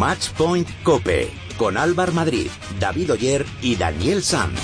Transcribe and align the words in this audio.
Matchpoint 0.00 0.66
Cope 0.82 1.30
con 1.58 1.76
Álvar 1.76 2.12
Madrid, 2.12 2.46
David 2.78 3.12
Oyer 3.12 3.44
y 3.60 3.76
Daniel 3.76 4.22
Sanz. 4.22 4.58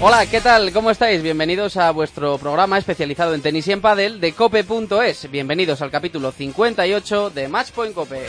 Hola, 0.00 0.26
¿qué 0.26 0.42
tal? 0.42 0.70
¿Cómo 0.74 0.90
estáis? 0.90 1.22
Bienvenidos 1.22 1.78
a 1.78 1.90
vuestro 1.92 2.36
programa 2.36 2.76
especializado 2.76 3.32
en 3.32 3.40
tenis 3.40 3.66
y 3.68 3.72
en 3.72 3.80
pádel 3.80 4.20
de 4.20 4.34
cope.es. 4.34 5.30
Bienvenidos 5.30 5.80
al 5.80 5.90
capítulo 5.90 6.30
58 6.30 7.30
de 7.30 7.48
Matchpoint 7.48 7.94
Cope. 7.94 8.26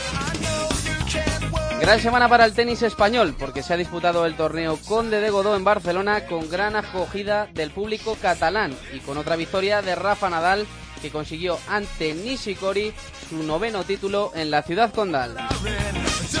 Gran 1.80 1.98
semana 1.98 2.28
para 2.28 2.44
el 2.44 2.52
tenis 2.52 2.82
español 2.82 3.34
porque 3.38 3.62
se 3.62 3.72
ha 3.72 3.76
disputado 3.78 4.26
el 4.26 4.36
torneo 4.36 4.78
Conde 4.86 5.20
de 5.20 5.30
Godó 5.30 5.56
en 5.56 5.64
Barcelona 5.64 6.26
con 6.26 6.48
gran 6.50 6.76
acogida 6.76 7.48
del 7.54 7.70
público 7.70 8.18
catalán 8.20 8.76
y 8.92 8.98
con 8.98 9.16
otra 9.16 9.36
victoria 9.36 9.80
de 9.80 9.94
Rafa 9.94 10.28
Nadal 10.28 10.66
que 11.00 11.10
consiguió 11.10 11.58
ante 11.68 12.12
Nishikori 12.12 12.92
su 13.28 13.42
noveno 13.42 13.84
título 13.84 14.30
en 14.34 14.50
la 14.50 14.62
ciudad 14.62 14.92
condal. 14.92 15.34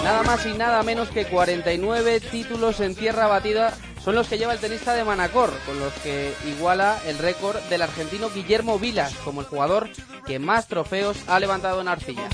Nada 0.04 0.22
más 0.22 0.44
y 0.44 0.52
nada 0.52 0.82
menos 0.82 1.08
que 1.08 1.24
49 1.24 2.20
títulos 2.20 2.80
en 2.80 2.94
tierra 2.94 3.26
batida 3.26 3.72
son 4.04 4.14
los 4.14 4.28
que 4.28 4.36
lleva 4.36 4.52
el 4.52 4.60
tenista 4.60 4.94
de 4.94 5.04
Manacor, 5.04 5.52
con 5.66 5.78
los 5.78 5.92
que 5.94 6.34
iguala 6.46 6.98
el 7.06 7.18
récord 7.18 7.58
del 7.70 7.82
argentino 7.82 8.30
Guillermo 8.30 8.78
Vilas 8.78 9.14
como 9.24 9.40
el 9.40 9.46
jugador 9.46 9.88
que 10.26 10.38
más 10.38 10.68
trofeos 10.68 11.16
ha 11.26 11.40
levantado 11.40 11.80
en 11.80 11.88
arcilla. 11.88 12.28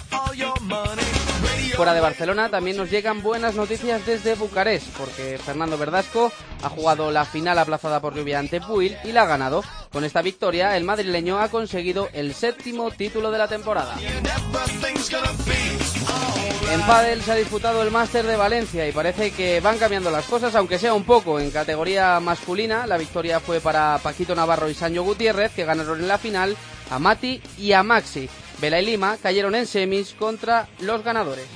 Fuera 1.75 1.95
de 1.95 2.01
Barcelona 2.01 2.49
también 2.49 2.77
nos 2.77 2.91
llegan 2.91 3.23
buenas 3.23 3.55
noticias 3.55 4.05
desde 4.07 4.35
Bucarest, 4.35 4.89
porque 4.97 5.39
Fernando 5.39 5.77
Verdasco 5.77 6.33
ha 6.63 6.69
jugado 6.69 7.11
la 7.11 7.25
final 7.25 7.59
aplazada 7.59 8.01
por 8.01 8.15
lluvia 8.15 8.39
ante 8.39 8.61
Puil 8.61 8.97
y 9.05 9.13
la 9.13 9.23
ha 9.23 9.27
ganado. 9.27 9.63
Con 9.93 10.05
esta 10.05 10.23
victoria, 10.23 10.77
el 10.77 10.85
madrileño 10.85 11.39
ha 11.39 11.49
conseguido 11.49 12.09
el 12.13 12.35
séptimo 12.35 12.91
título 12.91 13.31
de 13.31 13.39
la 13.39 13.49
temporada. 13.49 13.95
En 16.73 16.83
pádel 16.83 17.23
se 17.23 17.33
ha 17.33 17.37
disputado 17.37 17.83
el 17.83 17.91
Máster 17.91 18.27
de 18.27 18.37
Valencia 18.37 18.89
y 18.89 18.93
parece 18.93 19.31
que 19.31 19.61
van 19.61 19.79
cambiando 19.79 20.11
las 20.11 20.25
cosas, 20.25 20.55
aunque 20.55 20.79
sea 20.79 20.95
un 20.95 21.05
poco. 21.05 21.39
En 21.39 21.51
categoría 21.51 22.19
masculina, 22.21 22.87
la 22.87 22.99
victoria 22.99 23.41
fue 23.41 23.61
para 23.61 23.99
Paquito 24.03 24.35
Navarro 24.35 24.69
y 24.69 24.75
Sancho 24.75 25.05
Gutiérrez, 25.05 25.53
que 25.53 25.65
ganaron 25.65 26.01
en 26.01 26.09
la 26.09 26.19
final 26.19 26.57
a 26.91 26.99
Mati 26.99 27.41
y 27.59 27.73
a 27.73 27.83
Maxi. 27.83 28.29
Vela 28.61 28.81
y 28.81 28.87
Lima 28.87 29.17
cayeron 29.23 29.55
en 29.55 29.67
semis 29.67 30.15
contra 30.15 30.69
los 30.81 31.03
ganadores. 31.05 31.47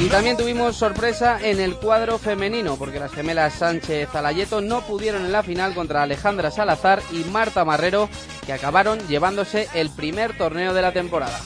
Y 0.00 0.08
también 0.08 0.36
tuvimos 0.36 0.76
sorpresa 0.76 1.40
en 1.42 1.58
el 1.58 1.74
cuadro 1.74 2.18
femenino, 2.18 2.76
porque 2.76 3.00
las 3.00 3.12
gemelas 3.12 3.54
Sánchez 3.54 4.14
Alayeto 4.14 4.60
no 4.60 4.82
pudieron 4.82 5.24
en 5.24 5.32
la 5.32 5.42
final 5.42 5.74
contra 5.74 6.02
Alejandra 6.02 6.52
Salazar 6.52 7.02
y 7.10 7.24
Marta 7.24 7.64
Marrero, 7.64 8.08
que 8.46 8.52
acabaron 8.52 9.00
llevándose 9.08 9.68
el 9.74 9.90
primer 9.90 10.38
torneo 10.38 10.72
de 10.72 10.82
la 10.82 10.92
temporada. 10.92 11.40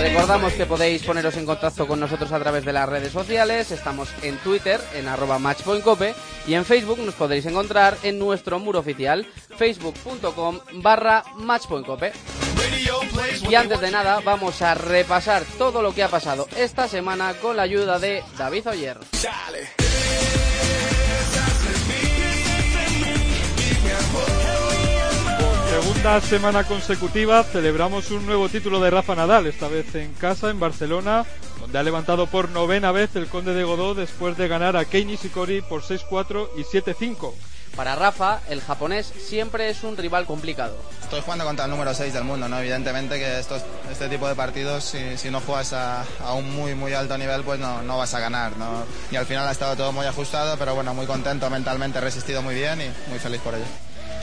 Recordamos 0.00 0.54
que 0.54 0.64
podéis 0.64 1.02
poneros 1.02 1.36
en 1.36 1.44
contacto 1.44 1.86
con 1.86 2.00
nosotros 2.00 2.32
a 2.32 2.38
través 2.38 2.64
de 2.64 2.72
las 2.72 2.88
redes 2.88 3.12
sociales. 3.12 3.70
Estamos 3.70 4.08
en 4.22 4.38
Twitter, 4.38 4.80
en 4.94 5.06
arroba 5.08 5.38
matchpointcope, 5.38 6.14
y 6.46 6.54
en 6.54 6.64
Facebook 6.64 6.98
nos 7.00 7.14
podréis 7.14 7.44
encontrar 7.44 7.98
en 8.02 8.18
nuestro 8.18 8.58
muro 8.58 8.78
oficial, 8.78 9.26
facebook.com 9.56 10.60
barra 10.74 11.22
matchpointcope. 11.36 12.12
Y 13.48 13.54
antes 13.54 13.80
de 13.80 13.90
nada, 13.90 14.20
vamos 14.24 14.62
a 14.62 14.74
repasar 14.74 15.44
todo 15.58 15.82
lo 15.82 15.94
que 15.94 16.02
ha 16.02 16.08
pasado 16.08 16.48
esta 16.56 16.88
semana 16.88 17.34
con 17.34 17.56
la 17.56 17.62
ayuda 17.62 17.98
de 17.98 18.22
David 18.38 18.68
Oyer. 18.68 18.98
Segunda 25.80 26.20
semana 26.20 26.64
consecutiva 26.64 27.42
celebramos 27.42 28.10
un 28.10 28.26
nuevo 28.26 28.50
título 28.50 28.80
de 28.80 28.90
Rafa 28.90 29.14
Nadal, 29.14 29.46
esta 29.46 29.66
vez 29.66 29.94
en 29.94 30.12
casa, 30.12 30.50
en 30.50 30.60
Barcelona, 30.60 31.24
donde 31.58 31.78
ha 31.78 31.82
levantado 31.82 32.26
por 32.26 32.50
novena 32.50 32.92
vez 32.92 33.16
el 33.16 33.28
Conde 33.28 33.54
de 33.54 33.64
Godó 33.64 33.94
después 33.94 34.36
de 34.36 34.46
ganar 34.46 34.76
a 34.76 34.84
Kei 34.84 35.06
Nishikori 35.06 35.62
por 35.62 35.80
6-4 35.80 36.50
y 36.58 36.64
7-5. 36.64 37.32
Para 37.76 37.96
Rafa, 37.96 38.40
el 38.50 38.60
japonés 38.60 39.06
siempre 39.06 39.70
es 39.70 39.82
un 39.82 39.96
rival 39.96 40.26
complicado. 40.26 40.76
Estoy 41.02 41.22
jugando 41.22 41.46
contra 41.46 41.64
el 41.64 41.70
número 41.70 41.94
6 41.94 42.12
del 42.12 42.24
mundo, 42.24 42.46
¿no? 42.46 42.58
Evidentemente 42.58 43.18
que 43.18 43.38
estos, 43.38 43.62
este 43.90 44.10
tipo 44.10 44.28
de 44.28 44.34
partidos, 44.34 44.84
si, 44.84 45.16
si 45.16 45.30
no 45.30 45.40
juegas 45.40 45.72
a, 45.72 46.04
a, 46.22 46.34
un 46.34 46.54
muy, 46.54 46.74
muy 46.74 46.92
alto 46.92 47.16
nivel, 47.16 47.42
pues 47.42 47.58
no, 47.58 47.80
no 47.80 47.96
vas 47.96 48.12
a 48.12 48.20
ganar, 48.20 48.54
¿no? 48.58 48.84
Y 49.10 49.16
al 49.16 49.24
final 49.24 49.48
ha 49.48 49.52
estado 49.52 49.76
todo 49.76 49.92
muy 49.92 50.04
ajustado, 50.04 50.58
pero 50.58 50.74
bueno, 50.74 50.92
muy 50.92 51.06
contento, 51.06 51.48
mentalmente 51.48 51.98
he 51.98 52.02
resistido 52.02 52.42
muy 52.42 52.54
bien 52.54 52.82
y 52.82 53.08
muy 53.08 53.18
feliz 53.18 53.40
por 53.40 53.54
ello. 53.54 53.64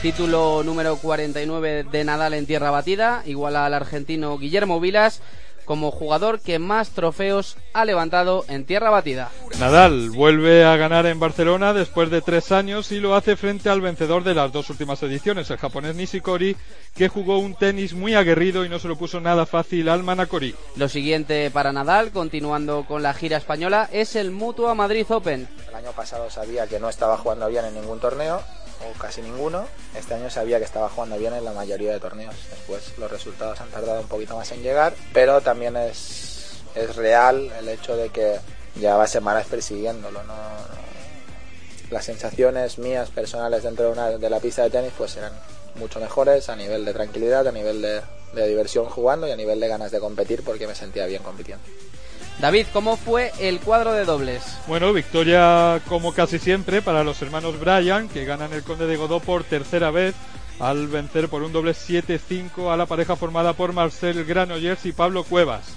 Título 0.02 0.62
número 0.62 0.96
49 0.96 1.84
de 1.90 2.04
Nadal 2.04 2.34
en 2.34 2.46
tierra 2.46 2.70
batida, 2.70 3.22
igual 3.26 3.56
al 3.56 3.74
argentino 3.74 4.38
Guillermo 4.38 4.78
Vilas 4.78 5.20
como 5.64 5.90
jugador 5.90 6.40
que 6.40 6.58
más 6.58 6.90
trofeos 6.90 7.58
ha 7.74 7.84
levantado 7.84 8.44
en 8.48 8.64
tierra 8.64 8.88
batida. 8.88 9.30
Nadal 9.58 10.08
vuelve 10.08 10.64
a 10.64 10.76
ganar 10.76 11.04
en 11.04 11.20
Barcelona 11.20 11.74
después 11.74 12.10
de 12.10 12.22
tres 12.22 12.52
años 12.52 12.90
y 12.90 13.00
lo 13.00 13.14
hace 13.14 13.36
frente 13.36 13.68
al 13.68 13.82
vencedor 13.82 14.24
de 14.24 14.34
las 14.34 14.50
dos 14.50 14.70
últimas 14.70 15.02
ediciones, 15.02 15.50
el 15.50 15.58
japonés 15.58 15.94
Nishikori, 15.94 16.56
que 16.94 17.08
jugó 17.08 17.38
un 17.38 17.54
tenis 17.54 17.92
muy 17.92 18.14
aguerrido 18.14 18.64
y 18.64 18.70
no 18.70 18.78
se 18.78 18.88
lo 18.88 18.96
puso 18.96 19.20
nada 19.20 19.44
fácil 19.44 19.90
al 19.90 20.04
Manacori. 20.04 20.54
Lo 20.76 20.88
siguiente 20.88 21.50
para 21.50 21.72
Nadal, 21.72 22.12
continuando 22.12 22.86
con 22.86 23.02
la 23.02 23.12
gira 23.12 23.36
española, 23.36 23.90
es 23.92 24.16
el 24.16 24.30
Mutua 24.30 24.74
Madrid 24.74 25.04
Open. 25.10 25.48
El 25.68 25.74
año 25.74 25.90
pasado 25.90 26.30
sabía 26.30 26.66
que 26.66 26.80
no 26.80 26.88
estaba 26.88 27.18
jugando 27.18 27.46
bien 27.48 27.66
en 27.66 27.74
ningún 27.74 28.00
torneo 28.00 28.40
o 28.80 28.98
casi 28.98 29.22
ninguno. 29.22 29.66
Este 29.94 30.14
año 30.14 30.30
sabía 30.30 30.58
que 30.58 30.64
estaba 30.64 30.88
jugando 30.88 31.18
bien 31.18 31.34
en 31.34 31.44
la 31.44 31.52
mayoría 31.52 31.92
de 31.92 32.00
torneos. 32.00 32.34
Después 32.50 32.96
los 32.98 33.10
resultados 33.10 33.60
han 33.60 33.70
tardado 33.70 34.00
un 34.00 34.08
poquito 34.08 34.36
más 34.36 34.50
en 34.52 34.62
llegar, 34.62 34.94
pero 35.12 35.40
también 35.40 35.76
es, 35.76 36.62
es 36.74 36.96
real 36.96 37.52
el 37.58 37.68
hecho 37.68 37.96
de 37.96 38.10
que 38.10 38.38
llevaba 38.76 39.06
semanas 39.06 39.46
persiguiéndolo. 39.46 40.22
¿no? 40.22 40.34
Las 41.90 42.04
sensaciones 42.04 42.78
mías 42.78 43.10
personales 43.10 43.62
dentro 43.62 43.86
de, 43.86 43.92
una, 43.92 44.10
la 44.10 44.40
pista 44.40 44.62
de 44.62 44.70
tenis 44.70 44.92
pues 44.96 45.16
eran 45.16 45.32
mucho 45.76 46.00
mejores 46.00 46.48
a 46.48 46.56
nivel 46.56 46.84
de 46.84 46.92
tranquilidad, 46.92 47.46
a 47.46 47.52
nivel 47.52 47.80
de, 47.80 48.02
de 48.34 48.48
diversión 48.48 48.86
jugando 48.86 49.26
y 49.26 49.30
a 49.30 49.36
nivel 49.36 49.60
de 49.60 49.68
ganas 49.68 49.90
de 49.90 50.00
competir 50.00 50.42
porque 50.42 50.66
me 50.66 50.74
sentía 50.74 51.06
bien 51.06 51.22
compitiendo. 51.22 51.64
David, 52.40 52.66
¿cómo 52.72 52.96
fue 52.96 53.32
el 53.40 53.58
cuadro 53.58 53.92
de 53.92 54.04
dobles? 54.04 54.42
Bueno, 54.68 54.92
victoria 54.92 55.80
como 55.88 56.12
casi 56.12 56.38
siempre 56.38 56.82
para 56.82 57.02
los 57.02 57.20
hermanos 57.20 57.58
Bryan, 57.58 58.08
que 58.08 58.24
ganan 58.24 58.52
el 58.52 58.62
Conde 58.62 58.86
de 58.86 58.96
Godó 58.96 59.18
por 59.18 59.42
tercera 59.42 59.90
vez 59.90 60.14
al 60.60 60.86
vencer 60.86 61.28
por 61.28 61.42
un 61.42 61.52
doble 61.52 61.72
7-5 61.72 62.72
a 62.72 62.76
la 62.76 62.86
pareja 62.86 63.16
formada 63.16 63.54
por 63.54 63.72
Marcel 63.72 64.24
Granollers 64.24 64.86
y 64.86 64.92
Pablo 64.92 65.24
Cuevas. 65.24 65.74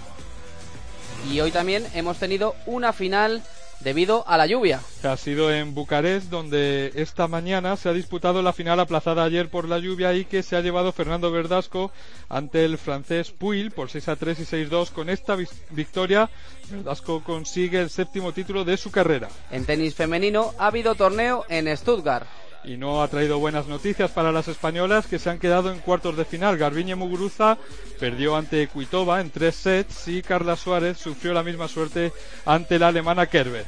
Y 1.32 1.40
hoy 1.40 1.52
también 1.52 1.86
hemos 1.96 2.18
tenido 2.18 2.56
una 2.68 2.94
final 2.94 3.44
debido 3.84 4.28
a 4.28 4.38
la 4.38 4.46
lluvia. 4.46 4.82
Ha 5.04 5.18
sido 5.18 5.52
en 5.52 5.74
Bucarest 5.74 6.30
donde 6.30 6.92
esta 6.96 7.28
mañana 7.28 7.76
se 7.78 7.90
ha 7.90 7.94
disputado 7.94 8.42
la 8.42 8.54
final 8.54 8.80
aplazada 8.80 9.24
ayer 9.24 9.50
por 9.50 9.68
la 9.68 9.80
lluvia 9.80 10.14
y 10.14 10.26
que 10.26 10.44
se 10.44 10.56
ha 10.56 10.62
llevado 10.62 10.92
Fernando 10.92 11.32
Verdasco 11.32 11.92
ante 12.30 12.66
el 12.66 12.78
francés 12.78 13.32
Puil 13.32 13.72
por 13.72 13.90
6 13.90 14.08
a 14.10 14.16
3 14.16 14.40
y 14.40 14.46
6 14.46 14.70
2. 14.70 14.92
Con 14.92 15.10
esta 15.10 15.36
victoria, 15.72 16.30
Verdasco 16.70 17.24
consigue 17.24 17.80
el 17.80 17.90
séptimo 17.90 18.32
título 18.34 18.64
de 18.64 18.78
su 18.78 18.92
carrera. 18.92 19.30
En 19.52 19.66
tenis 19.66 19.96
femenino 19.96 20.54
ha 20.58 20.68
habido 20.68 20.96
torneo 20.96 21.46
en 21.50 21.76
Stuttgart 21.76 22.28
y 22.64 22.78
no 22.78 23.02
ha 23.02 23.08
traído 23.08 23.40
buenas 23.40 23.68
noticias 23.68 24.12
para 24.12 24.32
las 24.32 24.48
españolas 24.48 25.08
que 25.08 25.20
se 25.20 25.30
han 25.30 25.40
quedado 25.40 25.72
en 25.72 25.80
cuartos 25.80 26.18
de 26.18 26.26
final. 26.26 26.58
Garbiñe 26.58 26.96
Muguruza 26.96 27.58
perdió 28.00 28.36
ante 28.36 28.68
Kuitova 28.68 29.22
en 29.22 29.30
tres 29.30 29.56
sets 29.56 30.08
y 30.08 30.22
Carla 30.22 30.56
Suárez 30.56 30.98
sufrió 30.98 31.34
la 31.34 31.44
misma 31.44 31.68
suerte 31.68 32.12
ante 32.46 32.80
la 32.80 32.90
alemana 32.90 33.28
Kerber. 33.28 33.66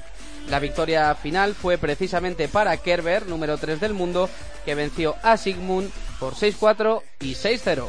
La 0.49 0.59
victoria 0.59 1.15
final 1.15 1.55
fue 1.55 1.77
precisamente 1.77 2.47
para 2.47 2.75
Kerber, 2.77 3.27
número 3.27 3.57
3 3.57 3.79
del 3.79 3.93
mundo, 3.93 4.29
que 4.65 4.75
venció 4.75 5.15
a 5.23 5.37
Sigmund 5.37 5.89
por 6.19 6.33
6-4 6.33 7.01
y 7.21 7.33
6-0. 7.33 7.85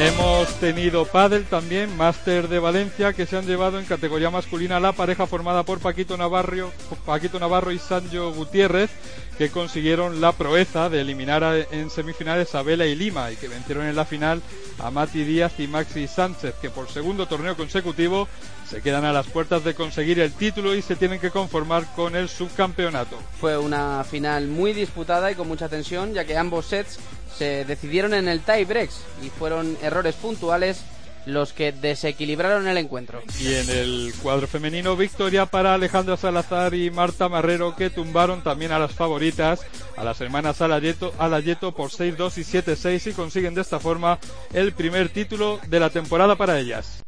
Hemos 0.00 0.48
tenido 0.60 1.06
pádel 1.06 1.44
también, 1.46 1.96
Máster 1.96 2.46
de 2.46 2.60
Valencia, 2.60 3.12
que 3.12 3.26
se 3.26 3.36
han 3.36 3.46
llevado 3.46 3.80
en 3.80 3.84
categoría 3.84 4.30
masculina 4.30 4.78
la 4.78 4.92
pareja 4.92 5.26
formada 5.26 5.64
por 5.64 5.80
Paquito 5.80 6.16
Navarro, 6.16 6.70
Paquito 7.04 7.40
Navarro 7.40 7.72
y 7.72 7.80
Sancho 7.80 8.32
Gutiérrez, 8.32 8.90
que 9.38 9.50
consiguieron 9.50 10.20
la 10.20 10.32
proeza 10.32 10.90
de 10.90 11.00
eliminar 11.00 11.68
en 11.70 11.90
semifinales 11.90 12.56
a 12.56 12.62
Vela 12.62 12.86
y 12.86 12.96
Lima 12.96 13.30
y 13.30 13.36
que 13.36 13.46
vencieron 13.46 13.86
en 13.86 13.94
la 13.94 14.04
final 14.04 14.42
a 14.80 14.90
Mati 14.90 15.22
Díaz 15.22 15.52
y 15.58 15.68
Maxi 15.68 16.08
Sánchez, 16.08 16.56
que 16.60 16.70
por 16.70 16.88
segundo 16.88 17.26
torneo 17.26 17.56
consecutivo 17.56 18.26
se 18.68 18.82
quedan 18.82 19.04
a 19.04 19.12
las 19.12 19.28
puertas 19.28 19.62
de 19.62 19.74
conseguir 19.74 20.18
el 20.18 20.32
título 20.32 20.74
y 20.74 20.82
se 20.82 20.96
tienen 20.96 21.20
que 21.20 21.30
conformar 21.30 21.86
con 21.94 22.16
el 22.16 22.28
subcampeonato. 22.28 23.16
Fue 23.40 23.56
una 23.56 24.02
final 24.02 24.48
muy 24.48 24.72
disputada 24.72 25.30
y 25.30 25.36
con 25.36 25.46
mucha 25.46 25.68
tensión, 25.68 26.14
ya 26.14 26.24
que 26.24 26.36
ambos 26.36 26.66
sets 26.66 26.98
se 27.36 27.64
decidieron 27.64 28.14
en 28.14 28.26
el 28.26 28.40
tie 28.40 28.64
breaks 28.64 29.02
y 29.24 29.30
fueron 29.30 29.78
errores 29.82 30.16
puntuales 30.16 30.82
los 31.26 31.52
que 31.52 31.72
desequilibraron 31.72 32.68
el 32.68 32.78
encuentro. 32.78 33.22
Y 33.40 33.54
en 33.54 33.70
el 33.70 34.12
cuadro 34.22 34.46
femenino, 34.46 34.96
victoria 34.96 35.46
para 35.46 35.74
Alejandra 35.74 36.16
Salazar 36.16 36.74
y 36.74 36.90
Marta 36.90 37.28
Marrero, 37.28 37.76
que 37.76 37.90
tumbaron 37.90 38.42
también 38.42 38.72
a 38.72 38.78
las 38.78 38.92
favoritas, 38.92 39.60
a 39.96 40.04
las 40.04 40.20
hermanas 40.20 40.60
Alayeto, 40.60 41.12
Alayeto 41.18 41.74
por 41.74 41.90
6-2 41.90 42.38
y 42.38 42.42
7-6 42.42 43.10
y 43.10 43.12
consiguen 43.12 43.54
de 43.54 43.62
esta 43.62 43.80
forma 43.80 44.18
el 44.52 44.72
primer 44.72 45.08
título 45.08 45.60
de 45.68 45.80
la 45.80 45.90
temporada 45.90 46.36
para 46.36 46.58
ellas. 46.58 47.04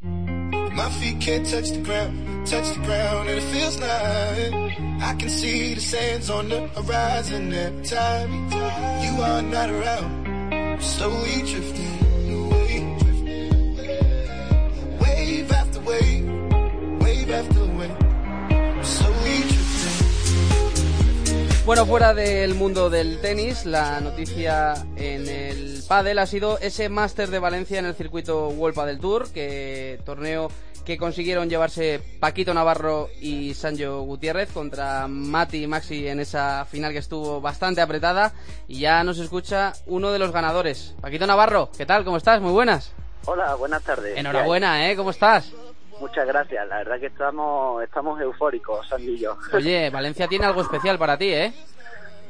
Bueno, 21.70 21.86
fuera 21.86 22.14
del 22.14 22.56
mundo 22.56 22.90
del 22.90 23.20
tenis, 23.20 23.64
la 23.64 24.00
noticia 24.00 24.74
en 24.96 25.28
el 25.28 25.80
pádel 25.86 26.18
ha 26.18 26.26
sido 26.26 26.58
ese 26.58 26.88
máster 26.88 27.30
de 27.30 27.38
Valencia 27.38 27.78
en 27.78 27.86
el 27.86 27.94
circuito 27.94 28.48
World 28.48 28.74
Padel 28.74 28.98
Tour, 28.98 29.30
que 29.32 30.00
torneo 30.04 30.50
que 30.84 30.98
consiguieron 30.98 31.48
llevarse 31.48 32.02
Paquito 32.18 32.52
Navarro 32.54 33.08
y 33.20 33.54
Sancho 33.54 34.00
Gutiérrez 34.02 34.50
contra 34.50 35.06
Mati 35.06 35.62
y 35.62 35.66
Maxi 35.68 36.08
en 36.08 36.18
esa 36.18 36.64
final 36.64 36.90
que 36.90 36.98
estuvo 36.98 37.40
bastante 37.40 37.80
apretada 37.80 38.32
y 38.66 38.80
ya 38.80 39.04
nos 39.04 39.20
escucha 39.20 39.72
uno 39.86 40.10
de 40.10 40.18
los 40.18 40.32
ganadores. 40.32 40.96
Paquito 41.00 41.28
Navarro, 41.28 41.70
¿qué 41.78 41.86
tal? 41.86 42.04
¿Cómo 42.04 42.16
estás? 42.16 42.40
Muy 42.40 42.50
buenas. 42.50 42.90
Hola, 43.26 43.54
buenas 43.54 43.84
tardes. 43.84 44.18
Enhorabuena, 44.18 44.90
¿eh? 44.90 44.96
¿Cómo 44.96 45.10
estás? 45.10 45.52
Muchas 46.00 46.26
gracias, 46.26 46.66
la 46.66 46.78
verdad 46.78 46.98
que 46.98 47.06
estamos, 47.06 47.82
estamos 47.84 48.20
eufóricos, 48.20 48.88
Sandy 48.88 49.12
y 49.12 49.18
yo. 49.18 49.36
Oye, 49.52 49.90
Valencia 49.90 50.26
tiene 50.26 50.46
algo 50.46 50.62
especial 50.62 50.98
para 50.98 51.18
ti, 51.18 51.32
¿eh? 51.32 51.52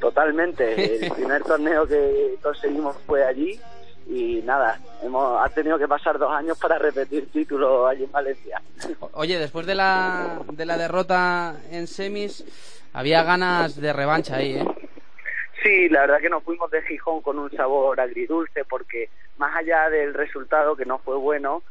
Totalmente, 0.01 1.05
el 1.07 1.13
primer 1.15 1.43
torneo 1.45 1.87
que 1.87 2.35
conseguimos 2.43 2.97
fue 3.07 3.25
allí 3.25 3.61
y 4.09 4.43
nada, 4.43 4.77
hemos 5.03 5.41
ha 5.41 5.49
tenido 5.51 5.79
que 5.79 5.87
pasar 5.87 6.19
dos 6.19 6.33
años 6.33 6.59
para 6.59 6.79
repetir 6.79 7.31
título 7.31 7.87
allí 7.87 8.05
en 8.05 8.11
Valencia. 8.11 8.61
Oye, 9.13 9.39
después 9.39 9.67
de 9.67 9.77
la, 9.77 10.41
de 10.51 10.67
la 10.67 10.77
derrota 10.77 11.55
en 11.71 11.87
semis, 11.87 12.45
había 12.93 13.23
ganas 13.23 13.81
de 13.81 13.93
revancha 13.93 14.37
ahí, 14.37 14.55
¿eh? 14.55 14.65
Sí, 15.63 15.89
la 15.91 16.01
verdad 16.01 16.21
que 16.21 16.31
nos 16.31 16.43
fuimos 16.43 16.71
de 16.71 16.83
Gijón 16.83 17.21
con 17.21 17.39
un 17.39 17.51
sabor 17.53 18.01
agridulce 18.01 18.65
porque 18.65 19.11
más 19.37 19.55
allá 19.55 19.91
del 19.91 20.15
resultado 20.15 20.75
que 20.75 20.87
no 20.87 20.99
fue 20.99 21.17
bueno, 21.17 21.63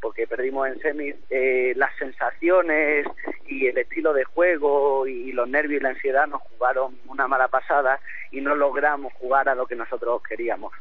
porque 0.00 0.26
perdimos 0.26 0.68
en 0.68 0.78
semis, 0.80 1.14
eh, 1.30 1.72
las 1.76 1.90
sensaciones 1.98 3.06
y 3.48 3.66
el 3.66 3.78
estilo 3.78 4.12
de 4.12 4.24
juego 4.24 5.06
y 5.06 5.32
los 5.32 5.48
nervios 5.48 5.80
y 5.80 5.82
la 5.82 5.90
ansiedad 5.90 6.26
nos 6.26 6.42
jugaron 6.42 6.98
una 7.06 7.28
mala 7.28 7.48
pasada 7.48 8.00
y 8.30 8.40
no 8.40 8.54
logramos 8.54 9.12
jugar 9.14 9.48
a 9.48 9.54
lo 9.54 9.66
que 9.66 9.76
nosotros 9.76 10.22
queríamos. 10.28 10.72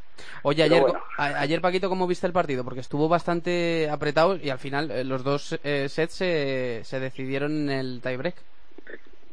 Oye, 0.44 0.64
ayer, 0.64 0.84
ayer 1.18 1.62
Paquito, 1.62 1.90
¿cómo 1.90 2.08
viste 2.08 2.28
el 2.28 2.34
partido? 2.34 2.64
Porque 2.64 2.80
estuvo 2.80 3.08
bastante 3.08 3.90
apretado 3.90 4.38
y 4.38 4.50
al 4.50 4.60
final 4.60 4.92
eh, 4.92 5.04
los 5.04 5.24
dos 5.24 5.60
eh, 5.64 5.88
sets 5.90 6.14
se, 6.14 6.82
se 6.84 7.00
decidieron 7.00 7.70
en 7.70 7.70
el 7.70 8.02
tiebreak. 8.02 8.36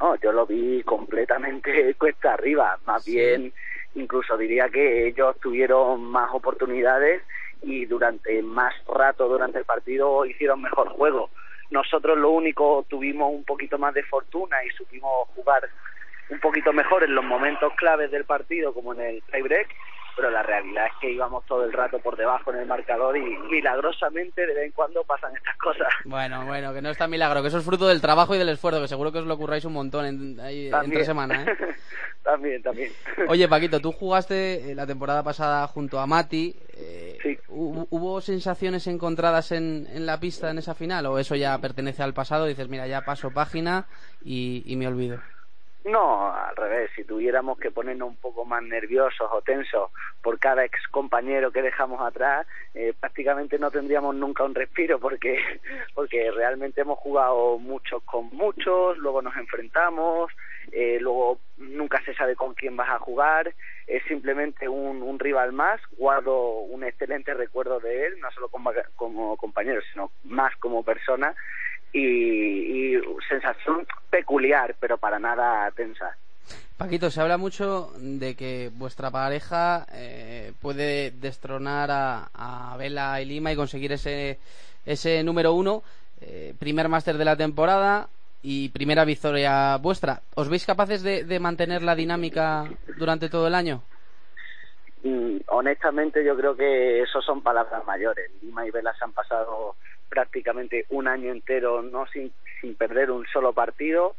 No, 0.00 0.16
yo 0.16 0.32
lo 0.32 0.46
vi 0.46 0.82
completamente 0.82 1.94
cuesta 1.98 2.34
arriba, 2.34 2.78
más 2.86 3.04
bien 3.04 3.52
incluso 3.94 4.36
diría 4.36 4.68
que 4.68 5.08
ellos 5.08 5.36
tuvieron 5.40 6.02
más 6.02 6.30
oportunidades 6.32 7.22
y 7.62 7.86
durante 7.86 8.42
más 8.42 8.74
rato 8.86 9.28
durante 9.28 9.58
el 9.58 9.64
partido 9.64 10.24
hicieron 10.26 10.60
mejor 10.62 10.88
juego. 10.90 11.30
Nosotros 11.70 12.18
lo 12.18 12.30
único 12.30 12.84
tuvimos 12.88 13.32
un 13.32 13.44
poquito 13.44 13.78
más 13.78 13.94
de 13.94 14.02
fortuna 14.04 14.64
y 14.64 14.70
supimos 14.70 15.28
jugar 15.34 15.68
un 16.28 16.38
poquito 16.40 16.72
mejor 16.72 17.04
en 17.04 17.14
los 17.14 17.24
momentos 17.24 17.72
claves 17.74 18.10
del 18.10 18.24
partido 18.24 18.72
como 18.72 18.94
en 18.94 19.00
el 19.00 19.22
tiebreak 19.30 19.68
pero 20.16 20.30
la 20.30 20.42
realidad 20.42 20.86
es 20.86 20.92
que 21.00 21.10
íbamos 21.10 21.44
todo 21.46 21.64
el 21.64 21.72
rato 21.72 21.98
por 21.98 22.16
debajo 22.16 22.52
en 22.52 22.58
el 22.58 22.66
marcador 22.66 23.16
y 23.16 23.38
milagrosamente 23.50 24.46
de 24.46 24.54
vez 24.54 24.66
en 24.66 24.72
cuando 24.72 25.04
pasan 25.04 25.36
estas 25.36 25.56
cosas. 25.56 25.88
Bueno, 26.04 26.44
bueno, 26.46 26.72
que 26.72 26.82
no 26.82 26.90
es 26.90 26.98
tan 26.98 27.10
milagro, 27.10 27.42
que 27.42 27.48
eso 27.48 27.58
es 27.58 27.64
fruto 27.64 27.86
del 27.86 28.00
trabajo 28.00 28.34
y 28.34 28.38
del 28.38 28.48
esfuerzo, 28.48 28.80
que 28.80 28.88
seguro 28.88 29.12
que 29.12 29.18
os 29.18 29.26
lo 29.26 29.36
curráis 29.36 29.64
un 29.64 29.72
montón 29.72 30.04
en, 30.06 30.40
ahí, 30.40 30.70
entre 30.72 31.04
semana, 31.04 31.42
¿eh? 31.42 31.56
también, 32.22 32.62
también. 32.62 32.92
Oye, 33.28 33.48
Paquito, 33.48 33.80
tú 33.80 33.92
jugaste 33.92 34.70
eh, 34.70 34.74
la 34.74 34.86
temporada 34.86 35.22
pasada 35.22 35.66
junto 35.66 35.98
a 35.98 36.06
Mati. 36.06 36.56
Eh, 36.74 37.18
sí. 37.22 37.38
¿Hubo 37.48 38.20
sensaciones 38.20 38.86
encontradas 38.86 39.52
en, 39.52 39.86
en, 39.92 40.06
la 40.06 40.18
pista 40.18 40.50
en 40.50 40.58
esa 40.58 40.74
final 40.74 41.06
o 41.06 41.18
eso 41.18 41.34
ya 41.34 41.58
pertenece 41.58 42.02
al 42.02 42.14
pasado? 42.14 42.46
Dices, 42.46 42.68
mira, 42.68 42.86
ya 42.86 43.02
paso 43.02 43.30
página 43.30 43.86
y, 44.24 44.62
y 44.66 44.76
me 44.76 44.86
olvido. 44.86 45.20
No, 45.84 46.32
al 46.32 46.54
revés, 46.54 46.90
si 46.94 47.02
tuviéramos 47.02 47.58
que 47.58 47.72
ponernos 47.72 48.08
un 48.10 48.16
poco 48.16 48.44
más 48.44 48.62
nerviosos 48.62 49.28
o 49.32 49.42
tensos 49.42 49.90
por 50.22 50.38
cada 50.38 50.64
ex 50.64 50.78
compañero 50.88 51.50
que 51.50 51.60
dejamos 51.60 52.00
atrás, 52.00 52.46
eh, 52.74 52.94
prácticamente 52.98 53.58
no 53.58 53.68
tendríamos 53.72 54.14
nunca 54.14 54.44
un 54.44 54.54
respiro 54.54 55.00
porque, 55.00 55.36
porque 55.94 56.30
realmente 56.30 56.82
hemos 56.82 56.98
jugado 57.00 57.58
muchos 57.58 58.00
con 58.04 58.28
muchos, 58.30 58.96
luego 58.98 59.22
nos 59.22 59.36
enfrentamos, 59.36 60.30
eh, 60.70 60.98
luego 61.00 61.40
nunca 61.56 62.00
se 62.04 62.14
sabe 62.14 62.36
con 62.36 62.54
quién 62.54 62.76
vas 62.76 62.90
a 62.90 63.00
jugar, 63.00 63.52
es 63.88 64.04
simplemente 64.04 64.68
un, 64.68 65.02
un 65.02 65.18
rival 65.18 65.52
más, 65.52 65.80
guardo 65.96 66.60
un 66.60 66.84
excelente 66.84 67.34
recuerdo 67.34 67.80
de 67.80 68.06
él, 68.06 68.20
no 68.20 68.30
solo 68.30 68.48
como, 68.48 68.70
como 68.94 69.36
compañero, 69.36 69.80
sino 69.92 70.12
más 70.22 70.54
como 70.58 70.84
persona 70.84 71.34
y, 71.92 72.96
sensación 73.28 73.86
peculiar, 74.10 74.74
pero 74.80 74.98
para 74.98 75.18
nada 75.18 75.70
tensa. 75.72 76.16
Paquito, 76.76 77.10
se 77.10 77.20
habla 77.20 77.38
mucho 77.38 77.92
de 77.98 78.34
que 78.34 78.70
vuestra 78.74 79.10
pareja 79.10 79.86
eh, 79.92 80.52
puede 80.60 81.12
destronar 81.12 81.90
a, 81.90 82.28
a 82.34 82.76
Vela 82.76 83.20
y 83.20 83.26
Lima 83.26 83.52
y 83.52 83.56
conseguir 83.56 83.92
ese, 83.92 84.38
ese 84.84 85.22
número 85.22 85.52
uno, 85.52 85.82
eh, 86.20 86.54
primer 86.58 86.88
máster 86.88 87.16
de 87.16 87.24
la 87.24 87.36
temporada 87.36 88.08
y 88.42 88.70
primera 88.70 89.04
victoria 89.04 89.76
vuestra. 89.76 90.22
¿Os 90.34 90.48
veis 90.48 90.66
capaces 90.66 91.02
de, 91.02 91.24
de 91.24 91.40
mantener 91.40 91.82
la 91.82 91.94
dinámica 91.94 92.64
durante 92.98 93.28
todo 93.28 93.46
el 93.46 93.54
año? 93.54 93.82
Mm, 95.04 95.38
honestamente, 95.48 96.24
yo 96.24 96.36
creo 96.36 96.56
que 96.56 97.02
eso 97.02 97.20
son 97.22 97.42
palabras 97.42 97.84
mayores. 97.86 98.30
Lima 98.42 98.66
y 98.66 98.70
Vela 98.70 98.94
se 98.98 99.04
han 99.04 99.12
pasado 99.12 99.76
prácticamente 100.12 100.84
un 100.90 101.08
año 101.08 101.32
entero 101.32 101.80
no 101.80 102.06
sin, 102.08 102.30
sin 102.60 102.74
perder 102.74 103.10
un 103.10 103.24
solo 103.32 103.54
partido 103.54 104.14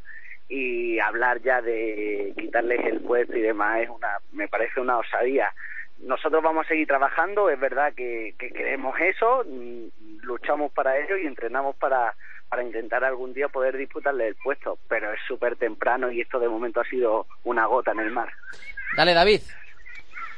y 0.49 0.99
hablar 0.99 1.39
ya 1.43 1.61
de 1.61 2.33
quitarles 2.35 2.83
el 2.83 3.01
puesto 3.01 3.37
y 3.37 3.41
demás 3.41 3.81
es 3.81 3.89
una 3.89 4.17
me 4.31 4.47
parece 4.47 4.79
una 4.81 4.97
osadía. 4.97 5.53
Nosotros 5.99 6.41
vamos 6.41 6.65
a 6.65 6.69
seguir 6.69 6.87
trabajando 6.87 7.47
es 7.47 7.59
verdad 7.59 7.93
que, 7.93 8.33
que 8.39 8.49
queremos 8.49 8.99
eso 8.99 9.45
mm, 9.47 10.23
luchamos 10.23 10.71
para 10.71 10.97
ello 10.97 11.15
y 11.15 11.27
entrenamos 11.27 11.75
para 11.75 12.15
para 12.49 12.63
intentar 12.63 13.03
algún 13.03 13.31
día 13.35 13.47
poder 13.49 13.77
disputarle 13.77 14.29
el 14.29 14.35
puesto 14.35 14.79
pero 14.89 15.13
es 15.13 15.19
súper 15.27 15.57
temprano 15.57 16.11
y 16.11 16.21
esto 16.21 16.39
de 16.39 16.49
momento 16.49 16.81
ha 16.81 16.85
sido 16.85 17.27
una 17.43 17.67
gota 17.67 17.91
en 17.91 17.99
el 17.99 18.09
mar. 18.09 18.31
Dale 18.97 19.13
David. 19.13 19.41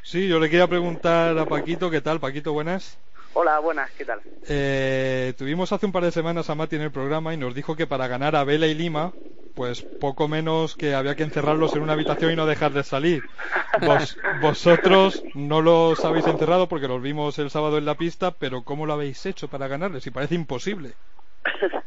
Sí 0.01 0.27
yo 0.27 0.37
le 0.37 0.49
quería 0.49 0.67
preguntar 0.67 1.37
a 1.37 1.45
Paquito 1.45 1.89
qué 1.89 2.01
tal 2.01 2.19
Paquito 2.19 2.51
buenas 2.51 2.99
Hola, 3.37 3.59
buenas, 3.59 3.91
¿qué 3.97 4.05
tal? 4.05 4.21
Eh, 4.47 5.33
tuvimos 5.37 5.69
hace 5.73 5.85
un 5.85 5.91
par 5.91 6.03
de 6.03 6.11
semanas 6.11 6.49
a 6.49 6.55
Mati 6.55 6.77
en 6.77 6.83
el 6.83 6.91
programa 6.91 7.33
y 7.33 7.37
nos 7.37 7.53
dijo 7.53 7.75
que 7.75 7.85
para 7.85 8.07
ganar 8.07 8.33
a 8.37 8.45
Vela 8.45 8.65
y 8.65 8.73
Lima, 8.73 9.11
pues 9.55 9.83
poco 9.99 10.29
menos 10.29 10.77
que 10.77 10.95
había 10.95 11.15
que 11.15 11.23
encerrarlos 11.23 11.75
en 11.75 11.81
una 11.81 11.93
habitación 11.93 12.31
y 12.31 12.37
no 12.37 12.45
dejar 12.45 12.71
de 12.71 12.83
salir. 12.83 13.23
Vos, 13.85 14.17
vosotros 14.41 15.21
no 15.35 15.61
los 15.61 16.05
habéis 16.05 16.27
encerrado 16.27 16.69
porque 16.69 16.87
los 16.87 17.01
vimos 17.01 17.37
el 17.37 17.49
sábado 17.49 17.77
en 17.77 17.83
la 17.83 17.95
pista, 17.95 18.31
pero 18.31 18.63
¿cómo 18.63 18.85
lo 18.85 18.93
habéis 18.93 19.25
hecho 19.25 19.49
para 19.49 19.67
ganarles? 19.67 20.07
Y 20.07 20.11
parece 20.11 20.35
imposible. 20.35 20.93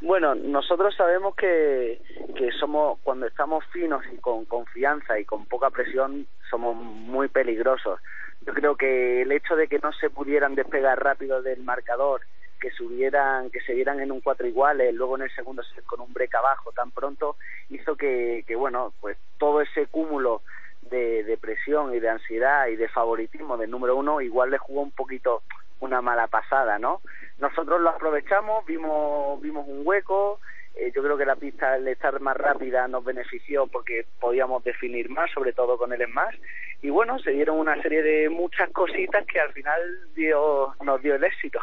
Bueno, 0.00 0.36
nosotros 0.36 0.94
sabemos 0.94 1.34
que, 1.34 2.00
que 2.36 2.52
somos, 2.52 3.00
cuando 3.02 3.26
estamos 3.26 3.64
finos 3.72 4.02
y 4.12 4.16
con 4.18 4.44
confianza 4.44 5.18
y 5.18 5.24
con 5.24 5.44
poca 5.46 5.70
presión, 5.70 6.24
somos 6.48 6.76
muy 6.76 7.26
peligrosos 7.26 7.98
yo 8.40 8.54
creo 8.54 8.76
que 8.76 9.22
el 9.22 9.32
hecho 9.32 9.56
de 9.56 9.68
que 9.68 9.78
no 9.78 9.92
se 9.92 10.10
pudieran 10.10 10.54
despegar 10.54 11.02
rápido 11.02 11.42
del 11.42 11.62
marcador, 11.62 12.22
que 12.60 12.70
subieran, 12.70 13.50
que 13.50 13.60
se 13.60 13.72
vieran 13.72 14.00
en 14.00 14.10
un 14.10 14.20
cuatro 14.20 14.46
iguales, 14.46 14.94
luego 14.94 15.16
en 15.16 15.22
el 15.22 15.34
segundo 15.34 15.62
set 15.62 15.84
con 15.84 16.00
un 16.00 16.12
break 16.12 16.34
abajo 16.34 16.72
tan 16.72 16.90
pronto, 16.90 17.36
hizo 17.68 17.96
que, 17.96 18.44
que 18.46 18.56
bueno, 18.56 18.92
pues 19.00 19.16
todo 19.38 19.60
ese 19.60 19.86
cúmulo 19.86 20.42
de, 20.82 21.24
de 21.24 21.36
presión 21.36 21.94
y 21.94 22.00
de 22.00 22.08
ansiedad 22.08 22.66
y 22.68 22.76
de 22.76 22.88
favoritismo 22.88 23.56
del 23.56 23.70
número 23.70 23.96
uno 23.96 24.20
igual 24.20 24.50
le 24.50 24.58
jugó 24.58 24.82
un 24.82 24.90
poquito 24.90 25.42
una 25.80 26.00
mala 26.02 26.26
pasada, 26.26 26.78
¿no? 26.78 27.00
Nosotros 27.38 27.80
lo 27.80 27.90
aprovechamos, 27.90 28.64
vimos, 28.66 29.40
vimos 29.40 29.66
un 29.68 29.82
hueco, 29.86 30.40
eh, 30.74 30.92
yo 30.94 31.02
creo 31.02 31.16
que 31.16 31.26
la 31.26 31.36
pista 31.36 31.74
al 31.74 31.86
estar 31.88 32.20
más 32.20 32.36
rápida 32.36 32.88
nos 32.88 33.04
benefició 33.04 33.66
porque 33.66 34.06
podíamos 34.20 34.62
definir 34.64 35.08
más, 35.10 35.30
sobre 35.32 35.52
todo 35.52 35.76
con 35.76 35.92
el 35.92 36.08
más 36.08 36.34
y 36.80 36.90
bueno, 36.90 37.18
se 37.18 37.32
dieron 37.32 37.58
una 37.58 37.80
serie 37.82 38.02
de 38.02 38.28
muchas 38.28 38.70
cositas 38.70 39.26
que 39.26 39.40
al 39.40 39.52
final 39.52 39.80
dio, 40.14 40.74
nos 40.84 41.02
dio 41.02 41.16
el 41.16 41.24
éxito. 41.24 41.58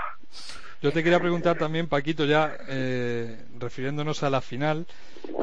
Yo 0.82 0.92
te 0.92 1.04
quería 1.04 1.20
preguntar 1.20 1.58
también, 1.58 1.88
Paquito, 1.88 2.26
ya 2.26 2.58
eh, 2.68 3.38
refiriéndonos 3.58 4.24
a 4.24 4.30
la 4.30 4.42
final, 4.42 4.86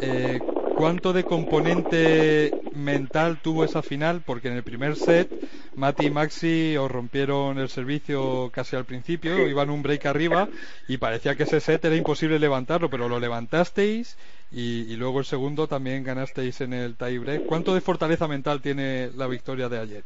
eh, 0.02 0.40
¿cuánto 0.76 1.14
de 1.14 1.24
componente 1.24 2.52
mental 2.74 3.38
tuvo 3.42 3.64
esa 3.64 3.82
final? 3.82 4.22
Porque 4.24 4.48
en 4.48 4.54
el 4.54 4.62
primer 4.62 4.94
set, 4.94 5.30
Mati 5.74 6.06
y 6.06 6.10
Maxi 6.10 6.76
os 6.76 6.90
rompieron 6.90 7.58
el 7.58 7.68
servicio 7.68 8.50
casi 8.52 8.76
al 8.76 8.84
principio, 8.84 9.48
iban 9.48 9.70
un 9.70 9.82
break 9.82 10.06
arriba 10.06 10.48
y 10.86 10.98
parecía 10.98 11.34
que 11.34 11.44
ese 11.44 11.60
set 11.60 11.84
era 11.84 11.96
imposible 11.96 12.38
levantarlo, 12.38 12.90
pero 12.90 13.08
lo 13.08 13.18
levantasteis 13.18 14.18
y, 14.50 14.94
luego 14.96 15.20
el 15.20 15.24
segundo 15.24 15.66
también 15.66 16.04
ganasteis 16.04 16.60
en 16.60 16.74
el 16.74 16.96
tie 16.96 17.18
break. 17.18 17.46
¿Cuánto 17.46 17.74
de 17.74 17.80
fortaleza 17.80 18.28
mental 18.28 18.60
tiene 18.60 19.10
la 19.16 19.26
victoria 19.26 19.68
de 19.68 19.78
ayer? 19.78 20.04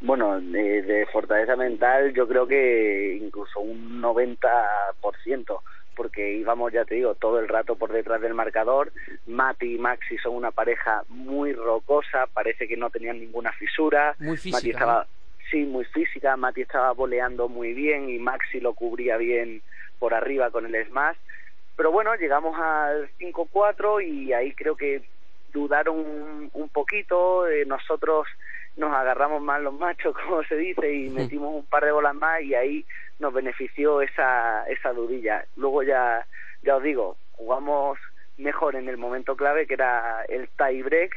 Bueno, 0.00 0.40
de, 0.40 1.06
fortaleza 1.12 1.54
mental 1.54 2.12
yo 2.12 2.26
creo 2.26 2.46
que 2.46 3.18
incluso 3.22 3.60
un 3.60 4.02
90%, 4.02 5.60
porque 5.94 6.34
íbamos, 6.34 6.72
ya 6.72 6.84
te 6.84 6.94
digo, 6.96 7.14
todo 7.14 7.38
el 7.38 7.48
rato 7.48 7.76
por 7.76 7.92
detrás 7.92 8.20
del 8.20 8.34
marcador. 8.34 8.92
Mati 9.26 9.74
y 9.74 9.78
Maxi 9.78 10.18
son 10.18 10.34
una 10.34 10.50
pareja 10.50 11.04
muy 11.08 11.52
rocosa, 11.52 12.26
parece 12.32 12.66
que 12.68 12.76
no 12.76 12.90
tenían 12.90 13.20
ninguna 13.20 13.52
fisura. 13.52 14.14
Muy 14.18 14.36
física. 14.36 14.56
Mati 14.56 14.70
estaba, 14.70 15.06
sí, 15.50 15.64
muy 15.64 15.84
física. 15.84 16.36
Mati 16.36 16.62
estaba 16.62 16.92
voleando 16.92 17.48
muy 17.48 17.72
bien 17.72 18.08
y 18.08 18.18
Maxi 18.18 18.60
lo 18.60 18.74
cubría 18.74 19.16
bien 19.16 19.62
por 19.98 20.14
arriba 20.14 20.50
con 20.50 20.66
el 20.66 20.86
smash. 20.86 21.16
Pero 21.76 21.90
bueno, 21.90 22.14
llegamos 22.16 22.58
al 22.58 23.08
5-4 23.18 24.06
y 24.06 24.32
ahí 24.32 24.52
creo 24.52 24.76
que 24.76 25.02
dudaron 25.52 25.98
un, 25.98 26.50
un 26.52 26.68
poquito. 26.68 27.48
Eh, 27.48 27.64
nosotros 27.66 28.26
nos 28.76 28.92
agarramos 28.92 29.42
más 29.42 29.60
los 29.60 29.74
machos, 29.74 30.14
como 30.26 30.42
se 30.44 30.56
dice, 30.56 30.92
y 30.92 31.10
metimos 31.10 31.54
un 31.54 31.66
par 31.66 31.84
de 31.84 31.92
bolas 31.92 32.14
más 32.14 32.42
y 32.42 32.54
ahí 32.54 32.84
nos 33.18 33.32
benefició 33.32 34.02
esa, 34.02 34.64
esa 34.68 34.92
dudilla. 34.92 35.44
Luego 35.56 35.82
ya, 35.82 36.26
ya 36.62 36.76
os 36.76 36.82
digo, 36.82 37.16
jugamos 37.32 37.98
mejor 38.38 38.76
en 38.76 38.88
el 38.88 38.96
momento 38.96 39.36
clave 39.36 39.66
que 39.66 39.74
era 39.74 40.24
el 40.24 40.48
tie 40.56 40.82
break 40.82 41.12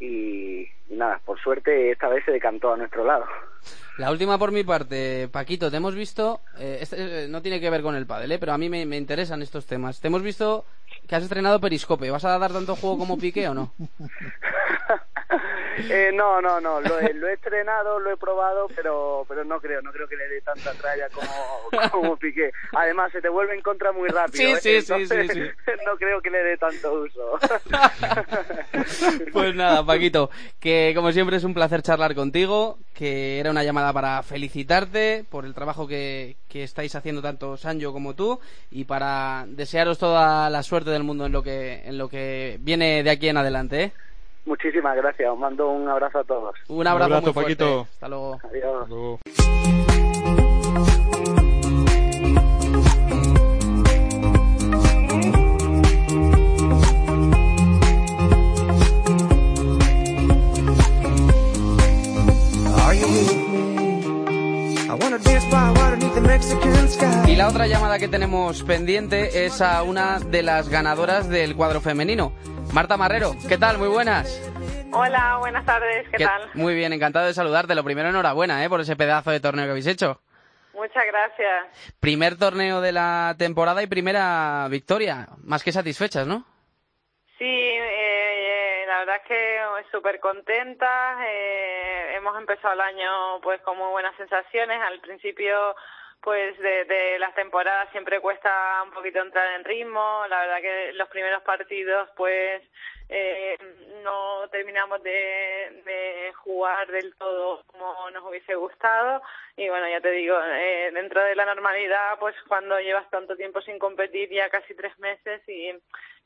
y, 0.00 0.68
y 0.88 0.94
nada, 0.94 1.20
por 1.24 1.40
suerte 1.40 1.90
esta 1.90 2.08
vez 2.08 2.24
se 2.24 2.32
decantó 2.32 2.72
a 2.72 2.76
nuestro 2.76 3.04
lado. 3.04 3.26
La 3.98 4.10
última 4.10 4.38
por 4.38 4.52
mi 4.52 4.62
parte, 4.62 5.28
Paquito, 5.28 5.70
te 5.70 5.78
hemos 5.78 5.94
visto, 5.94 6.40
eh, 6.58 6.78
este, 6.82 7.24
eh, 7.24 7.28
no 7.28 7.40
tiene 7.40 7.60
que 7.60 7.70
ver 7.70 7.82
con 7.82 7.94
el 7.94 8.06
pádel, 8.06 8.32
eh, 8.32 8.38
pero 8.38 8.52
a 8.52 8.58
mí 8.58 8.68
me, 8.68 8.84
me, 8.84 8.98
interesan 8.98 9.40
estos 9.40 9.64
temas. 9.66 10.00
Te 10.00 10.08
hemos 10.08 10.22
visto 10.22 10.66
que 11.08 11.16
has 11.16 11.22
estrenado 11.22 11.60
Periscope. 11.60 12.10
¿Vas 12.10 12.24
a 12.26 12.38
dar 12.38 12.52
tanto 12.52 12.76
juego 12.76 12.98
como 12.98 13.18
Piqué 13.18 13.48
o 13.48 13.54
no? 13.54 13.72
eh, 15.90 16.10
no, 16.14 16.40
no, 16.40 16.60
no. 16.60 16.80
Lo 16.80 16.98
he, 16.98 17.12
lo 17.14 17.28
he, 17.28 17.34
estrenado, 17.34 17.98
lo 18.00 18.10
he 18.10 18.16
probado, 18.16 18.68
pero 18.74 19.24
pero 19.28 19.44
no 19.44 19.60
creo, 19.60 19.82
no 19.82 19.92
creo 19.92 20.08
que 20.08 20.16
le 20.16 20.28
dé 20.28 20.40
tanta 20.40 20.72
tralla 20.72 21.08
como, 21.10 21.90
como 21.90 22.16
Piqué. 22.16 22.50
Además, 22.72 23.12
se 23.12 23.20
te 23.20 23.28
vuelve 23.28 23.54
en 23.54 23.62
contra 23.62 23.92
muy 23.92 24.08
rápido. 24.08 24.36
Sí, 24.36 24.44
¿eh? 24.44 24.60
sí, 24.60 24.92
Entonces, 24.92 25.30
sí, 25.32 25.40
sí, 25.40 25.42
sí. 25.64 25.72
No 25.84 25.96
creo 25.96 26.20
que 26.20 26.30
le 26.30 26.42
dé 26.42 26.56
tanto 26.56 26.92
uso. 26.94 27.38
pues 29.32 29.54
nada, 29.54 29.84
Paquito, 29.84 30.30
que 30.60 30.92
como 30.94 31.12
siempre 31.12 31.36
es 31.36 31.44
un 31.44 31.54
placer 31.54 31.82
charlar 31.82 32.14
contigo, 32.14 32.78
que 32.94 33.38
era 33.38 33.50
una 33.50 33.64
llamada 33.64 33.92
para 33.92 34.22
felicitarte 34.22 35.24
por 35.28 35.44
el 35.44 35.54
trabajo 35.54 35.86
que, 35.86 36.36
que 36.48 36.62
estáis 36.62 36.94
haciendo 36.94 37.22
tanto 37.22 37.56
Sancho 37.56 37.92
como 37.92 38.14
tú 38.14 38.40
y 38.70 38.84
para 38.84 39.44
desearos 39.48 39.98
toda 39.98 40.48
la 40.50 40.62
suerte 40.62 40.90
del 40.90 41.04
mundo 41.04 41.26
en 41.26 41.32
lo 41.32 41.42
que 41.42 41.82
en 41.84 41.98
lo 41.98 42.08
que 42.08 42.58
viene 42.60 43.02
de 43.02 43.10
aquí 43.10 43.28
en 43.28 43.36
adelante, 43.36 43.82
¿eh? 43.82 43.92
Muchísimas 44.46 44.96
gracias. 44.96 45.30
Os 45.30 45.38
mando 45.38 45.68
un 45.68 45.88
abrazo 45.88 46.20
a 46.20 46.24
todos. 46.24 46.54
Un 46.68 46.86
abrazo, 46.86 46.96
un 46.96 47.12
abrazo 47.12 47.22
muy 47.26 47.32
fuerte. 47.34 47.56
Paquito. 47.56 47.80
Hasta 47.92 48.08
luego. 48.08 48.40
Adiós. 48.44 48.82
Hasta 48.82 48.94
luego. 48.94 49.18
Y 67.36 67.38
la 67.38 67.48
otra 67.48 67.66
llamada 67.66 67.98
que 67.98 68.08
tenemos 68.08 68.62
pendiente 68.62 69.44
es 69.44 69.60
a 69.60 69.82
una 69.82 70.20
de 70.20 70.42
las 70.42 70.70
ganadoras 70.70 71.28
del 71.28 71.54
cuadro 71.54 71.82
femenino, 71.82 72.32
Marta 72.72 72.96
Marrero. 72.96 73.32
¿Qué 73.46 73.58
tal? 73.58 73.76
Muy 73.76 73.88
buenas. 73.88 74.40
Hola, 74.90 75.36
buenas 75.40 75.66
tardes, 75.66 76.08
¿qué, 76.08 76.16
¿Qué- 76.16 76.24
tal? 76.24 76.48
Muy 76.54 76.74
bien, 76.74 76.94
encantado 76.94 77.26
de 77.26 77.34
saludarte. 77.34 77.74
Lo 77.74 77.84
primero, 77.84 78.08
enhorabuena 78.08 78.64
¿eh? 78.64 78.70
por 78.70 78.80
ese 78.80 78.96
pedazo 78.96 79.32
de 79.32 79.40
torneo 79.40 79.66
que 79.66 79.72
habéis 79.72 79.86
hecho. 79.86 80.22
Muchas 80.72 81.04
gracias. 81.06 81.66
Primer 82.00 82.38
torneo 82.38 82.80
de 82.80 82.92
la 82.92 83.34
temporada 83.36 83.82
y 83.82 83.86
primera 83.86 84.66
victoria. 84.70 85.28
Más 85.44 85.62
que 85.62 85.72
satisfechas, 85.72 86.26
¿no? 86.26 86.42
Sí, 87.36 87.44
eh, 87.44 88.84
la 88.88 89.00
verdad 89.00 89.16
es 89.16 89.28
que 89.28 89.58
súper 89.92 90.20
contenta. 90.20 91.18
Eh, 91.28 92.14
hemos 92.16 92.34
empezado 92.38 92.72
el 92.72 92.80
año 92.80 93.42
pues 93.42 93.60
con 93.60 93.76
muy 93.76 93.90
buenas 93.90 94.16
sensaciones. 94.16 94.80
Al 94.80 95.00
principio 95.00 95.76
pues 96.20 96.58
de, 96.58 96.84
de 96.84 97.18
las 97.18 97.34
temporadas 97.34 97.88
siempre 97.92 98.20
cuesta 98.20 98.50
un 98.84 98.90
poquito 98.90 99.20
entrar 99.20 99.54
en 99.54 99.64
ritmo. 99.64 100.24
La 100.28 100.40
verdad 100.40 100.60
que 100.60 100.92
los 100.94 101.08
primeros 101.08 101.42
partidos 101.42 102.08
pues 102.16 102.62
eh, 103.08 103.56
no 104.02 104.48
terminamos 104.50 105.02
de, 105.02 106.32
jugar 106.36 106.86
del 106.88 107.14
todo 107.16 107.62
como 107.66 108.10
nos 108.10 108.24
hubiese 108.24 108.54
gustado 108.54 109.20
y 109.56 109.68
bueno 109.68 109.88
ya 109.88 110.00
te 110.00 110.10
digo 110.10 110.36
eh, 110.40 110.90
dentro 110.92 111.22
de 111.22 111.34
la 111.34 111.44
normalidad 111.44 112.18
pues 112.20 112.34
cuando 112.46 112.78
llevas 112.78 113.08
tanto 113.10 113.36
tiempo 113.36 113.60
sin 113.62 113.78
competir 113.78 114.30
ya 114.30 114.48
casi 114.48 114.74
tres 114.74 114.96
meses 114.98 115.42
y, 115.48 115.70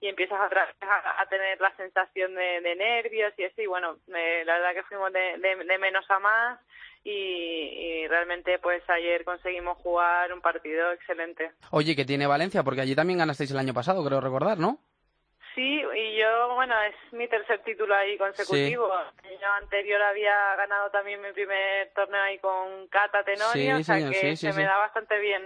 y 0.01 0.09
empiezas 0.09 0.39
a, 0.41 1.27
tener 1.27 1.61
la 1.61 1.75
sensación 1.77 2.35
de, 2.35 2.75
nervios 2.77 3.33
y 3.39 3.63
y 3.63 3.67
bueno 3.67 3.97
eh, 4.15 4.43
la 4.45 4.55
verdad 4.55 4.75
que 4.75 4.83
fuimos 4.85 5.13
de, 5.13 5.39
de, 5.39 5.57
de 5.65 5.79
menos 5.79 6.05
a 6.11 6.19
más 6.19 6.61
y, 7.03 7.11
y 7.11 8.09
realmente 8.09 8.59
pues 8.59 8.83
ayer 8.91 9.25
conseguimos 9.25 9.79
jugar 9.79 10.33
un 10.33 10.43
partido 10.43 10.93
excelente 10.93 11.53
Oye, 11.71 11.97
que 11.97 12.05
tiene 12.05 12.27
Valencia, 12.27 12.63
porque 12.63 12.81
allí 12.81 12.95
también 12.95 13.21
ganasteis 13.21 13.51
el 13.53 13.59
año 13.59 13.75
pasado, 13.75 14.05
creo 14.05 14.21
recordar, 14.21 14.59
¿no? 14.59 14.79
Sí, 15.55 15.83
y 15.97 16.17
yo, 16.19 16.55
bueno, 16.55 16.75
es 16.83 17.13
mi 17.13 17.27
tercer 17.29 17.61
título 17.65 17.95
ahí 17.95 18.17
consecutivo. 18.17 18.89
El 19.25 19.37
año 19.37 19.53
anterior 19.61 20.01
había 20.01 20.55
ganado 20.57 20.91
también 20.91 21.21
mi 21.21 21.33
primer 21.33 21.91
torneo 21.95 22.23
ahí 22.23 22.39
con 22.39 22.87
Cata 22.89 23.25
Tenorio, 23.25 23.53
Sí, 23.77 23.81
o 23.81 23.85
sea 23.85 23.97
señor, 23.97 24.13
que 24.13 24.21
sí, 24.21 24.37
sí, 24.37 24.47
se 24.47 24.53
sí. 24.53 24.59
me 24.59 24.65
da 24.65 24.77
bastante 24.79 25.19
bien. 25.19 25.43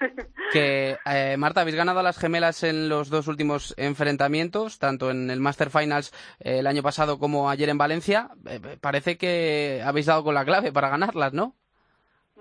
Que, 0.52 0.98
eh, 1.06 1.36
Marta, 1.38 1.62
habéis 1.62 1.76
ganado 1.76 2.00
a 2.00 2.02
las 2.02 2.18
gemelas 2.18 2.62
en 2.62 2.88
los 2.90 3.08
dos 3.08 3.28
últimos 3.28 3.74
enfrentamientos, 3.78 4.78
tanto 4.78 5.10
en 5.10 5.30
el 5.30 5.40
Master 5.40 5.70
Finals 5.70 6.12
eh, 6.38 6.58
el 6.58 6.66
año 6.66 6.82
pasado 6.82 7.18
como 7.18 7.48
ayer 7.48 7.68
en 7.70 7.78
Valencia. 7.78 8.28
Eh, 8.46 8.60
eh, 8.62 8.76
parece 8.80 9.16
que 9.16 9.82
habéis 9.84 10.06
dado 10.06 10.22
con 10.22 10.34
la 10.34 10.44
clave 10.44 10.70
para 10.72 10.90
ganarlas, 10.90 11.32
¿no? 11.32 11.56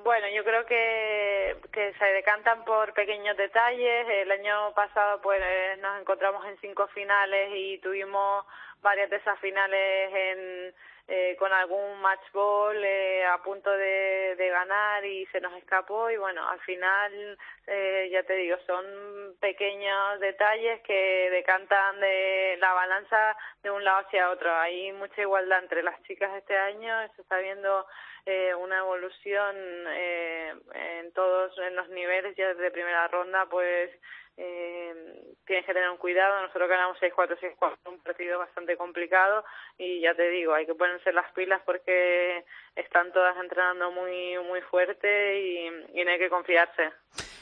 Bueno, 0.05 0.27
yo 0.29 0.43
creo 0.43 0.63
que, 0.67 1.57
que 1.71 1.91
se 1.97 2.05
decantan 2.05 2.63
por 2.63 2.93
pequeños 2.93 3.35
detalles. 3.37 4.07
El 4.07 4.31
año 4.31 4.71
pasado 4.75 5.19
pues 5.19 5.41
eh, 5.43 5.77
nos 5.81 5.99
encontramos 5.99 6.45
en 6.45 6.55
cinco 6.61 6.85
finales 6.89 7.49
y 7.55 7.79
tuvimos 7.79 8.45
varias 8.83 9.09
de 9.09 9.15
esas 9.15 9.39
finales 9.39 10.13
en, 10.13 10.75
eh, 11.07 11.35
con 11.37 11.53
algún 11.53 12.01
match 12.01 12.31
ball 12.33 12.83
eh, 12.83 13.23
a 13.25 13.37
punto 13.43 13.69
de, 13.69 14.35
ganar 14.51 15.05
y 15.05 15.25
se 15.27 15.41
nos 15.41 15.53
escapó 15.53 16.09
y 16.09 16.17
bueno, 16.17 16.47
al 16.47 16.59
final 16.61 17.37
eh, 17.67 18.09
ya 18.11 18.23
te 18.23 18.33
digo, 18.35 18.57
son 18.65 19.35
pequeños 19.39 20.19
detalles 20.19 20.81
que 20.81 21.29
decantan 21.29 21.99
de 21.99 22.57
la 22.59 22.73
balanza 22.73 23.35
de 23.61 23.69
un 23.69 23.83
lado 23.83 24.05
hacia 24.05 24.31
otro. 24.31 24.51
Hay 24.55 24.93
mucha 24.93 25.21
igualdad 25.21 25.59
entre 25.59 25.83
las 25.83 26.01
chicas 26.03 26.31
este 26.37 26.57
año, 26.57 27.07
se 27.15 27.21
está 27.21 27.37
viendo 27.37 27.85
eh, 28.25 28.55
una 28.55 28.79
evolución 28.79 29.55
eh, 29.87 30.53
en 30.73 31.11
todos 31.13 31.57
en 31.59 31.75
los 31.75 31.89
niveles 31.89 32.35
ya 32.35 32.47
desde 32.49 32.71
primera 32.71 33.07
ronda 33.07 33.45
pues 33.49 33.91
eh, 34.37 35.35
tienes 35.45 35.65
que 35.65 35.73
tener 35.73 35.89
un 35.89 35.97
cuidado 35.97 36.41
nosotros 36.41 36.67
ganamos 36.67 36.97
6-4 36.99 37.37
6-4 37.39 37.77
un 37.85 37.99
partido 37.99 38.39
bastante 38.39 38.75
complicado 38.77 39.43
y 39.77 40.01
ya 40.01 40.13
te 40.15 40.29
digo 40.29 40.53
hay 40.53 40.65
que 40.65 40.75
ponerse 40.75 41.13
las 41.13 41.31
pilas 41.33 41.61
porque 41.65 42.43
están 42.75 43.11
todas 43.13 43.37
entrenando 43.37 43.91
muy 43.91 44.37
muy 44.39 44.61
fuerte 44.61 45.39
y, 45.39 45.69
no 46.03 46.11
hay 46.11 46.19
que 46.19 46.29
confiarse 46.29 46.91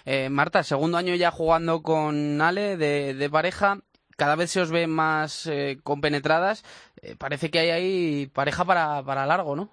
Eh, 0.05 0.29
Marta, 0.29 0.63
segundo 0.63 0.97
año 0.97 1.15
ya 1.15 1.31
jugando 1.31 1.81
con 1.81 2.41
Ale 2.41 2.75
de, 2.75 3.13
de 3.13 3.29
pareja. 3.29 3.77
Cada 4.17 4.35
vez 4.35 4.51
se 4.51 4.61
os 4.61 4.69
ve 4.69 4.85
más 4.85 5.47
eh, 5.47 5.79
compenetradas. 5.83 6.63
Eh, 7.01 7.15
parece 7.17 7.49
que 7.49 7.59
hay 7.59 7.69
ahí 7.71 8.27
pareja 8.27 8.65
para, 8.65 9.01
para 9.03 9.25
largo, 9.25 9.55
¿no? 9.55 9.69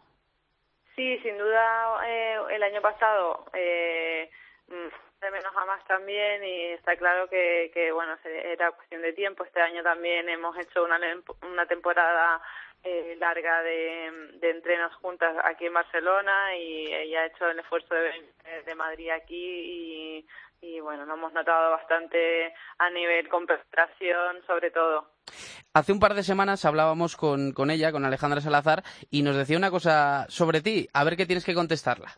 Sí, 1.00 1.19
sin 1.23 1.38
duda 1.38 2.07
eh, 2.07 2.37
el 2.50 2.62
año 2.62 2.83
pasado 2.83 3.47
eh, 3.54 4.28
mm, 4.69 5.23
de 5.23 5.30
menos 5.30 5.57
a 5.57 5.64
más 5.64 5.83
también 5.87 6.45
y 6.45 6.73
está 6.73 6.95
claro 6.97 7.26
que, 7.26 7.71
que 7.73 7.90
bueno 7.90 8.19
era 8.23 8.71
cuestión 8.73 9.00
de 9.00 9.14
tiempo. 9.14 9.45
Este 9.45 9.62
año 9.62 9.83
también 9.83 10.28
hemos 10.28 10.54
hecho 10.59 10.85
una, 10.85 11.00
una 11.40 11.64
temporada 11.64 12.42
eh, 12.85 13.16
larga 13.19 13.62
de, 13.62 14.12
de 14.40 14.50
entrenos 14.50 14.95
juntas 14.97 15.35
aquí 15.42 15.64
en 15.64 15.73
Barcelona 15.73 16.54
y 16.54 16.92
ella 16.92 17.23
ha 17.23 17.26
hecho 17.28 17.49
el 17.49 17.61
esfuerzo 17.61 17.95
de 17.95 18.12
de 18.66 18.75
Madrid 18.75 19.09
aquí 19.09 19.33
y 19.33 20.26
y 20.60 20.80
bueno, 20.80 21.04
lo 21.06 21.14
hemos 21.14 21.32
notado 21.32 21.70
bastante 21.70 22.52
a 22.78 22.90
nivel 22.90 23.28
concentración 23.28 24.42
sobre 24.46 24.70
todo. 24.70 25.06
Hace 25.72 25.92
un 25.92 26.00
par 26.00 26.14
de 26.14 26.22
semanas 26.22 26.64
hablábamos 26.64 27.16
con, 27.16 27.52
con 27.52 27.70
ella, 27.70 27.92
con 27.92 28.04
Alejandra 28.04 28.40
Salazar, 28.40 28.82
y 29.10 29.22
nos 29.22 29.36
decía 29.36 29.56
una 29.56 29.70
cosa 29.70 30.26
sobre 30.28 30.60
ti, 30.60 30.88
a 30.92 31.04
ver 31.04 31.16
qué 31.16 31.26
tienes 31.26 31.44
que 31.44 31.54
contestarla. 31.54 32.10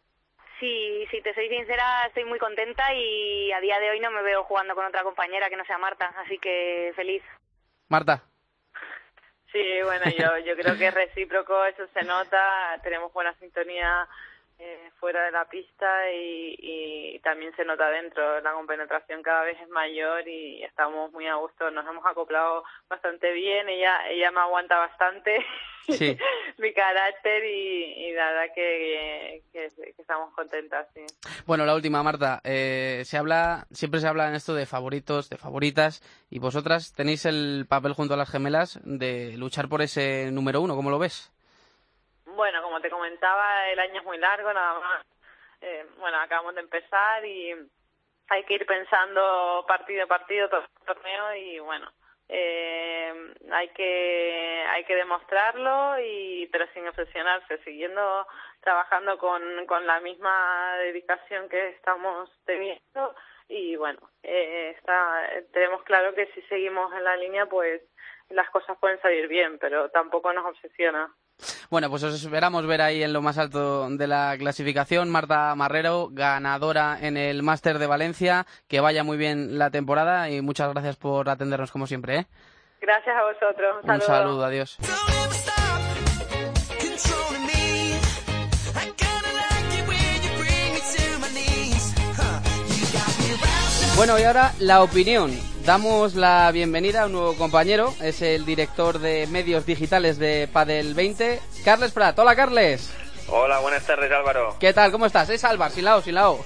Sí, 0.59 1.07
si 1.11 1.21
te 1.23 1.35
soy 1.35 1.49
sincera, 1.49 2.07
estoy 2.07 2.25
muy 2.25 2.39
contenta 2.39 2.95
y 2.95 3.51
a 3.53 3.61
día 3.61 3.79
de 3.81 3.91
hoy 3.91 4.01
no 4.01 4.11
me 4.11 4.23
veo 4.23 4.45
jugando 4.45 4.75
con 4.75 4.87
otra 4.87 5.03
compañera 5.03 5.51
que 5.51 5.57
no 5.57 5.65
sea 5.65 5.77
Marta, 5.77 6.15
así 6.25 6.39
que 6.39 6.93
feliz. 6.95 7.23
Marta. 7.89 8.23
Sí, 9.51 9.63
bueno, 9.85 10.05
yo, 10.17 10.39
yo 10.47 10.57
creo 10.57 10.79
que 10.79 10.87
es 10.87 10.95
recíproco, 10.95 11.65
eso 11.67 11.87
se 11.93 12.05
nota, 12.05 12.79
tenemos 12.83 13.13
buena 13.13 13.35
sintonía 13.35 14.09
eh, 14.65 14.93
fuera 15.01 15.25
de 15.25 15.33
la 15.33 15.45
pista 15.49 16.11
y, 16.13 16.55
y, 16.57 17.19
también 17.19 17.53
se 17.57 17.65
nota 17.65 17.91
dentro. 17.91 18.41
La 18.43 18.53
compenetración 18.53 19.21
cada 19.21 19.43
vez 19.43 19.61
es 19.61 19.69
mayor 19.71 20.27
y 20.29 20.63
estamos 20.63 21.11
muy 21.13 21.27
a 21.27 21.35
gusto. 21.35 21.69
Nos 21.73 21.85
hemos 21.85 22.07
acoplado 22.07 22.63
bastante 22.89 23.33
bien. 23.33 23.69
Ella 23.69 24.09
ella 24.09 24.31
me 24.31 24.39
aguanta 24.41 24.79
bastante 24.79 25.45
Sí. 25.89 26.17
mi 26.59 26.73
carácter 26.73 27.45
y, 27.45 28.07
y 28.07 28.13
la 28.13 28.27
verdad 28.27 28.55
que, 28.55 29.43
que, 29.53 29.69
que 29.77 30.01
estamos 30.03 30.33
contentas. 30.35 30.87
Sí. 30.95 31.01
Bueno, 31.45 31.67
la 31.67 31.75
última, 31.75 32.05
Marta. 32.05 32.41
Eh, 32.45 33.03
se 33.05 33.19
habla, 33.19 33.67
siempre 33.73 33.99
se 33.99 34.07
habla 34.07 34.29
en 34.29 34.37
esto 34.37 34.55
de 34.55 34.67
favoritos, 34.67 35.29
de 35.29 35.39
favoritas, 35.39 36.03
y 36.31 36.39
vosotras 36.39 36.93
tenéis 36.93 37.27
el 37.27 37.67
papel 37.69 37.95
junto 37.95 38.15
a 38.15 38.17
las 38.17 38.31
gemelas 38.31 38.79
de 38.85 39.37
luchar 39.37 39.69
por 39.69 39.83
ese 39.83 40.31
número 40.31 40.61
uno. 40.61 40.77
¿Cómo 40.77 40.91
lo 40.91 41.01
ves? 41.01 41.33
Bueno, 42.43 42.61
como 42.61 42.81
te 42.81 42.91
comentaba, 42.91 43.69
el 43.69 43.79
año 43.79 44.01
es 44.01 44.05
muy 44.05 44.19
largo, 44.19 44.53
nada 44.53 44.81
más. 44.81 45.07
Eh, 45.61 45.87
bueno, 45.99 46.19
acabamos 46.19 46.57
de 46.57 46.63
empezar 46.63 47.25
y 47.25 47.55
hay 48.31 48.43
que 48.43 48.55
ir 48.55 48.67
pensando 48.67 49.65
partido 49.69 50.03
a 50.03 50.07
partido, 50.09 50.49
torneo 50.85 51.37
y 51.37 51.61
bueno, 51.61 51.89
eh, 52.29 53.15
hay 53.53 53.69
que 53.69 54.67
hay 54.69 54.83
que 54.83 54.97
demostrarlo 54.97 56.01
y 56.01 56.49
pero 56.51 56.67
sin 56.75 56.89
obsesionarse, 56.89 57.59
siguiendo 57.59 58.27
trabajando 58.61 59.19
con, 59.19 59.65
con 59.67 59.87
la 59.87 60.01
misma 60.01 60.75
dedicación 60.79 61.49
que 61.49 61.69
estamos 61.69 62.29
teniendo 62.45 63.15
y 63.47 63.77
bueno, 63.77 64.01
eh, 64.25 64.75
está 64.77 65.31
tenemos 65.53 65.85
claro 65.85 66.13
que 66.17 66.27
si 66.33 66.43
seguimos 66.49 66.93
en 66.93 67.05
la 67.05 67.15
línea 67.15 67.47
pues 67.47 67.83
las 68.31 68.51
cosas 68.51 68.77
pueden 68.79 69.01
salir 69.01 69.29
bien, 69.29 69.61
pero 69.61 69.91
tampoco 69.91 70.33
nos 70.33 70.47
obsesiona. 70.47 71.15
Bueno, 71.71 71.91
pues 71.91 72.03
os 72.03 72.15
esperamos 72.15 72.67
ver 72.67 72.83
ahí 72.83 73.03
en 73.03 73.13
lo 73.13 73.23
más 73.23 73.39
alto 73.39 73.89
de 73.89 74.07
la 74.07 74.37
clasificación. 74.39 75.11
Marta 75.11 75.55
Marrero, 75.55 76.09
ganadora 76.11 76.99
en 77.01 77.17
el 77.17 77.43
Máster 77.43 77.79
de 77.79 77.87
Valencia. 77.87 78.47
Que 78.69 78.81
vaya 78.81 79.05
muy 79.05 79.17
bien 79.17 79.59
la 79.59 79.71
temporada 79.71 80.31
y 80.31 80.41
muchas 80.41 80.71
gracias 80.73 80.97
por 80.97 81.29
atendernos 81.29 81.73
como 81.73 81.87
siempre. 81.87 82.17
¿eh? 82.19 82.27
Gracias 82.81 83.17
a 83.17 83.23
vosotros. 83.25 83.77
Un 83.85 84.01
saludo, 84.01 84.45
adiós. 84.45 84.79
Bueno, 93.97 94.19
y 94.19 94.23
ahora 94.25 94.53
la 94.59 94.83
opinión. 94.83 95.52
Damos 95.65 96.17
la 96.17 96.51
bienvenida 96.51 97.03
a 97.03 97.07
un 97.07 97.13
nuevo 97.13 97.35
compañero, 97.35 97.95
es 98.01 98.21
el 98.21 98.45
director 98.45 98.99
de 98.99 99.29
medios 99.29 99.65
digitales 99.65 100.19
de 100.19 100.49
Padel 100.53 100.95
20, 100.95 101.41
Carles 101.65 101.93
Prat. 101.93 102.19
Hola, 102.19 102.35
Carles. 102.35 102.91
Hola, 103.29 103.61
buenas 103.61 103.87
tardes 103.87 104.11
Álvaro. 104.13 104.57
¿Qué 104.61 104.73
tal? 104.75 104.91
¿Cómo 104.93 105.07
estás? 105.07 105.31
Es 105.31 105.43
Álvaro, 105.45 105.73
sin 105.73 105.85
la 105.85 105.97
O, 105.97 106.03
sin 106.03 106.15
la 106.15 106.31
O. 106.31 106.45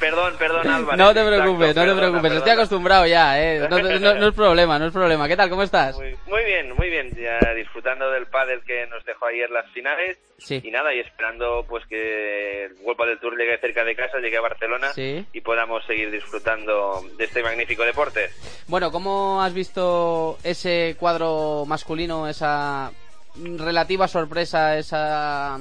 Perdón, 0.00 0.34
perdón 0.38 0.66
Álvaro. 0.66 0.96
No 0.96 1.12
te 1.14 1.20
Exacto, 1.20 1.42
preocupes, 1.42 1.68
no 1.68 1.74
te 1.82 1.88
perdona, 1.88 2.00
preocupes, 2.00 2.32
estoy 2.32 2.52
acostumbrado 2.52 3.06
ya, 3.06 3.40
¿eh? 3.40 3.68
No, 3.70 3.78
no- 3.78 4.14
no 4.14 4.28
es 4.28 4.34
problema, 4.34 4.78
no 4.78 4.86
es 4.86 4.92
problema. 4.92 5.28
¿Qué 5.28 5.36
tal? 5.36 5.48
¿Cómo 5.48 5.62
estás? 5.62 5.96
Muy, 5.96 6.16
muy 6.26 6.44
bien, 6.44 6.72
muy 6.74 6.90
bien. 6.90 7.10
Ya 7.16 7.38
disfrutando 7.54 8.10
del 8.10 8.26
pádel 8.26 8.62
que 8.66 8.86
nos 8.88 9.04
dejó 9.04 9.26
ayer 9.26 9.48
las 9.50 9.70
finales. 9.72 10.18
Sí. 10.38 10.60
Y 10.64 10.70
nada, 10.72 10.92
y 10.92 10.98
esperando 11.00 11.64
pues 11.68 11.86
que 11.86 12.64
el 12.64 12.72
World 12.82 13.06
del 13.10 13.20
Tour 13.20 13.36
llegue 13.38 13.56
cerca 13.58 13.84
de 13.84 13.94
casa, 13.94 14.18
llegue 14.18 14.36
a 14.36 14.40
Barcelona 14.40 14.92
Sí. 14.92 15.24
y 15.32 15.40
podamos 15.40 15.84
seguir 15.86 16.10
disfrutando 16.10 17.00
de 17.16 17.24
este 17.24 17.42
magnífico 17.42 17.84
deporte. 17.84 18.30
Bueno, 18.66 18.90
¿cómo 18.90 19.40
has 19.42 19.54
visto 19.54 20.36
ese 20.42 20.96
cuadro 20.98 21.64
masculino, 21.66 22.26
esa 22.28 22.90
relativa 23.36 24.08
sorpresa, 24.08 24.76
esa, 24.76 25.58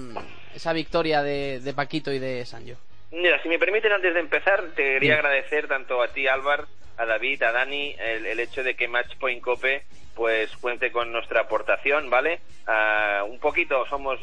esa 0.55 0.73
victoria 0.73 1.21
de, 1.23 1.59
de 1.59 1.73
Paquito 1.73 2.11
y 2.11 2.19
de 2.19 2.45
Sancho? 2.45 2.77
Mira, 3.11 3.41
si 3.43 3.49
me 3.49 3.59
permiten, 3.59 3.91
antes 3.91 4.13
de 4.13 4.19
empezar, 4.19 4.63
te 4.75 4.83
quería 4.93 5.15
agradecer 5.15 5.67
tanto 5.67 6.01
a 6.01 6.07
ti, 6.07 6.27
Álvaro, 6.27 6.65
a 6.97 7.05
David, 7.05 7.43
a 7.43 7.51
Dani, 7.51 7.95
el, 7.99 8.25
el 8.25 8.39
hecho 8.39 8.63
de 8.63 8.75
que 8.75 8.87
Matchpoint 8.87 9.41
Cope 9.41 9.83
pues 10.15 10.55
cuente 10.57 10.91
con 10.91 11.11
nuestra 11.11 11.41
aportación, 11.41 12.09
¿vale? 12.11 12.39
Ah, 12.67 13.23
un 13.27 13.39
poquito 13.39 13.83
somos 13.87 14.19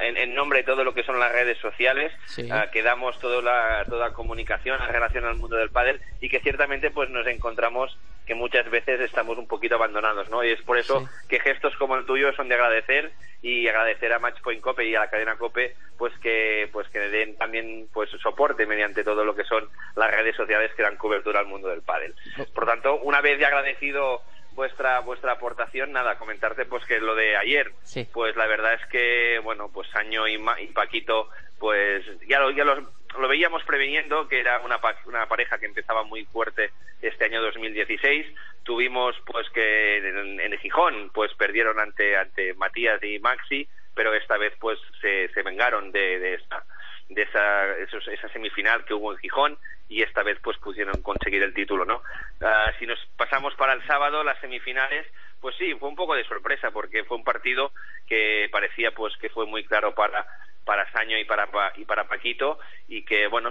en, 0.00 0.16
en 0.16 0.34
nombre 0.36 0.60
de 0.60 0.64
todo 0.64 0.84
lo 0.84 0.94
que 0.94 1.02
son 1.02 1.18
las 1.18 1.32
redes 1.32 1.58
sociales, 1.58 2.12
Sí. 2.26 2.48
ah, 2.50 2.68
que 2.72 2.82
damos 2.82 3.18
toda 3.18 3.42
la, 3.42 3.84
toda 3.88 4.12
comunicación 4.12 4.80
en 4.80 4.88
relación 4.88 5.24
al 5.24 5.34
mundo 5.34 5.56
del 5.56 5.70
pádel 5.70 6.00
y 6.20 6.28
que 6.28 6.38
ciertamente 6.40 6.92
pues 6.92 7.10
nos 7.10 7.26
encontramos 7.26 7.96
que 8.30 8.34
muchas 8.36 8.70
veces 8.70 9.00
estamos 9.00 9.36
un 9.38 9.48
poquito 9.48 9.74
abandonados, 9.74 10.30
¿no? 10.30 10.44
Y 10.44 10.52
es 10.52 10.62
por 10.62 10.78
eso 10.78 11.00
Sí. 11.00 11.06
que 11.28 11.40
gestos 11.40 11.74
como 11.78 11.96
el 11.96 12.06
tuyo 12.06 12.32
son 12.34 12.48
de 12.48 12.54
agradecer 12.54 13.10
y 13.42 13.66
agradecer 13.66 14.12
a 14.12 14.20
Matchpoint 14.20 14.60
Cope 14.60 14.84
y 14.84 14.94
a 14.94 15.00
la 15.00 15.10
cadena 15.10 15.34
Cope 15.36 15.74
pues 15.98 16.12
que 16.22 16.68
pues 16.72 16.86
que 16.90 17.00
den 17.00 17.36
también 17.36 17.88
pues 17.92 18.08
soporte 18.22 18.66
mediante 18.66 19.02
todo 19.02 19.24
lo 19.24 19.34
que 19.34 19.42
son 19.42 19.68
las 19.96 20.12
redes 20.12 20.36
sociales 20.36 20.70
que 20.76 20.84
dan 20.84 20.96
cobertura 20.96 21.40
al 21.40 21.46
mundo 21.46 21.66
del 21.70 21.82
pádel. 21.82 22.14
Por 22.54 22.66
tanto, 22.66 23.00
una 23.00 23.20
vez 23.20 23.36
ya 23.40 23.48
agradecido 23.48 24.22
vuestra 24.52 25.00
vuestra 25.00 25.32
aportación, 25.32 25.90
nada, 25.90 26.16
comentarte 26.16 26.66
pues 26.66 26.84
que 26.84 27.00
lo 27.00 27.16
de 27.16 27.36
ayer, 27.36 27.72
Sí. 27.82 28.06
pues 28.12 28.36
la 28.36 28.46
verdad 28.46 28.74
es 28.74 28.86
que 28.92 29.40
bueno, 29.42 29.72
pues 29.74 29.92
Año 29.96 30.28
y, 30.28 30.38
Ma- 30.38 30.60
y 30.60 30.68
Paquito 30.68 31.28
pues 31.58 32.04
ya 32.28 32.38
lo 32.38 32.52
ya 32.52 32.62
los- 32.64 32.84
lo 33.18 33.28
veíamos 33.28 33.62
previniendo 33.64 34.28
que 34.28 34.40
era 34.40 34.60
una, 34.60 34.78
una 35.06 35.26
pareja 35.26 35.58
que 35.58 35.66
empezaba 35.66 36.04
muy 36.04 36.24
fuerte 36.26 36.70
este 37.02 37.24
año 37.24 37.42
2016 37.42 38.26
tuvimos 38.62 39.16
pues 39.26 39.48
que 39.50 39.98
en, 39.98 40.40
en 40.40 40.58
Gijón 40.58 41.10
pues 41.12 41.32
perdieron 41.34 41.80
ante 41.80 42.16
ante 42.16 42.54
Matías 42.54 43.02
y 43.02 43.18
Maxi 43.18 43.66
pero 43.94 44.14
esta 44.14 44.36
vez 44.36 44.54
pues 44.60 44.78
se, 45.00 45.28
se 45.28 45.42
vengaron 45.42 45.90
de, 45.92 46.18
de 46.18 46.34
esa 46.34 46.64
de 47.08 47.22
esa 47.22 47.76
esa 47.78 48.28
semifinal 48.32 48.84
que 48.84 48.94
hubo 48.94 49.12
en 49.12 49.18
Gijón 49.18 49.58
y 49.88 50.02
esta 50.02 50.22
vez 50.22 50.38
pues 50.42 50.56
pudieron 50.58 51.02
conseguir 51.02 51.42
el 51.42 51.54
título 51.54 51.84
no 51.84 52.02
Ah, 52.42 52.72
si 52.78 52.86
nos 52.86 52.98
pasamos 53.18 53.54
para 53.54 53.74
el 53.74 53.86
sábado 53.86 54.24
las 54.24 54.40
semifinales 54.40 55.06
pues 55.42 55.54
sí 55.56 55.74
fue 55.74 55.90
un 55.90 55.94
poco 55.94 56.14
de 56.14 56.24
sorpresa 56.24 56.70
porque 56.70 57.04
fue 57.04 57.18
un 57.18 57.24
partido 57.24 57.70
que 58.06 58.48
parecía 58.50 58.92
pues 58.92 59.14
que 59.18 59.28
fue 59.28 59.44
muy 59.44 59.62
claro 59.64 59.94
para 59.94 60.26
para 60.64 60.90
Saño 60.92 61.18
y 61.18 61.24
para 61.24 61.50
Pa- 61.50 61.72
y 61.76 61.84
para 61.84 62.06
Paquito 62.08 62.58
y 62.88 63.02
que 63.04 63.26
bueno 63.28 63.50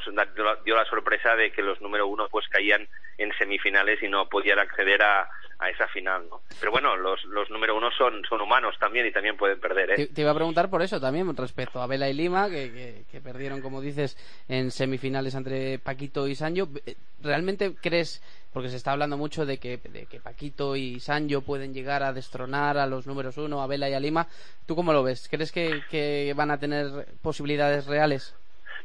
dio 0.66 0.76
la- 0.76 0.86
sorpresa 0.86 1.36
de 1.36 1.52
que 1.52 1.62
los 1.62 1.82
número 1.82 2.08
uno 2.08 2.28
pues 2.30 2.48
caían 2.48 2.88
en 3.18 3.32
semifinales 3.38 4.02
y 4.02 4.08
no 4.08 4.30
podían 4.30 4.60
acceder 4.60 5.02
a, 5.04 5.28
a 5.60 5.70
esa 5.70 5.88
final 5.88 6.28
no 6.30 6.42
pero 6.60 6.72
bueno 6.72 6.96
los 6.96 7.24
los 7.26 7.50
número 7.50 7.76
uno 7.76 7.90
son 7.92 8.24
son 8.30 8.40
humanos 8.42 8.76
también 8.80 9.06
y 9.08 9.12
también 9.12 9.36
pueden 9.38 9.60
perder 9.60 9.92
¿eh? 9.92 10.08
te 10.08 10.22
iba 10.22 10.32
a 10.32 10.36
preguntar 10.36 10.70
por 10.70 10.82
eso 10.82 11.00
también, 11.02 11.36
respecto 11.36 11.82
a 11.82 11.88
Vela 11.88 12.10
y 12.10 12.14
Lima, 12.14 12.50
que, 12.50 12.72
que- 12.72 13.04
que 13.12 13.22
perdieron, 13.22 13.62
como 13.62 13.82
dices, 13.82 14.16
en 14.48 14.72
semifinales 14.72 15.34
entre 15.36 15.80
Paquito 15.80 16.28
y 16.28 16.36
Sancho. 16.36 16.70
¿Realmente 17.22 17.76
crees, 17.82 18.22
porque 18.54 18.70
se 18.70 18.78
está 18.78 18.92
hablando 18.92 19.18
mucho 19.18 19.46
de 19.46 19.58
que, 19.58 19.78
de 19.78 20.06
que 20.06 20.20
Paquito 20.20 20.76
y 20.76 21.00
Sancho 21.00 21.42
pueden 21.42 21.74
llegar 21.74 22.04
a 22.04 22.14
destronar 22.14 22.78
a 22.78 22.88
los 22.88 23.08
números 23.08 23.38
uno, 23.38 23.62
a 23.62 23.68
Vela 23.68 23.90
y 23.90 23.94
a 23.94 24.00
Lima? 24.00 24.28
¿Tú 24.66 24.76
cómo 24.76 24.94
lo 24.94 25.04
ves? 25.04 25.28
¿Crees 25.30 25.52
que, 25.52 26.34
van 26.36 26.52
a 26.52 26.60
tener 26.60 26.88
posibilidades 27.22 27.86
reales? 27.88 28.36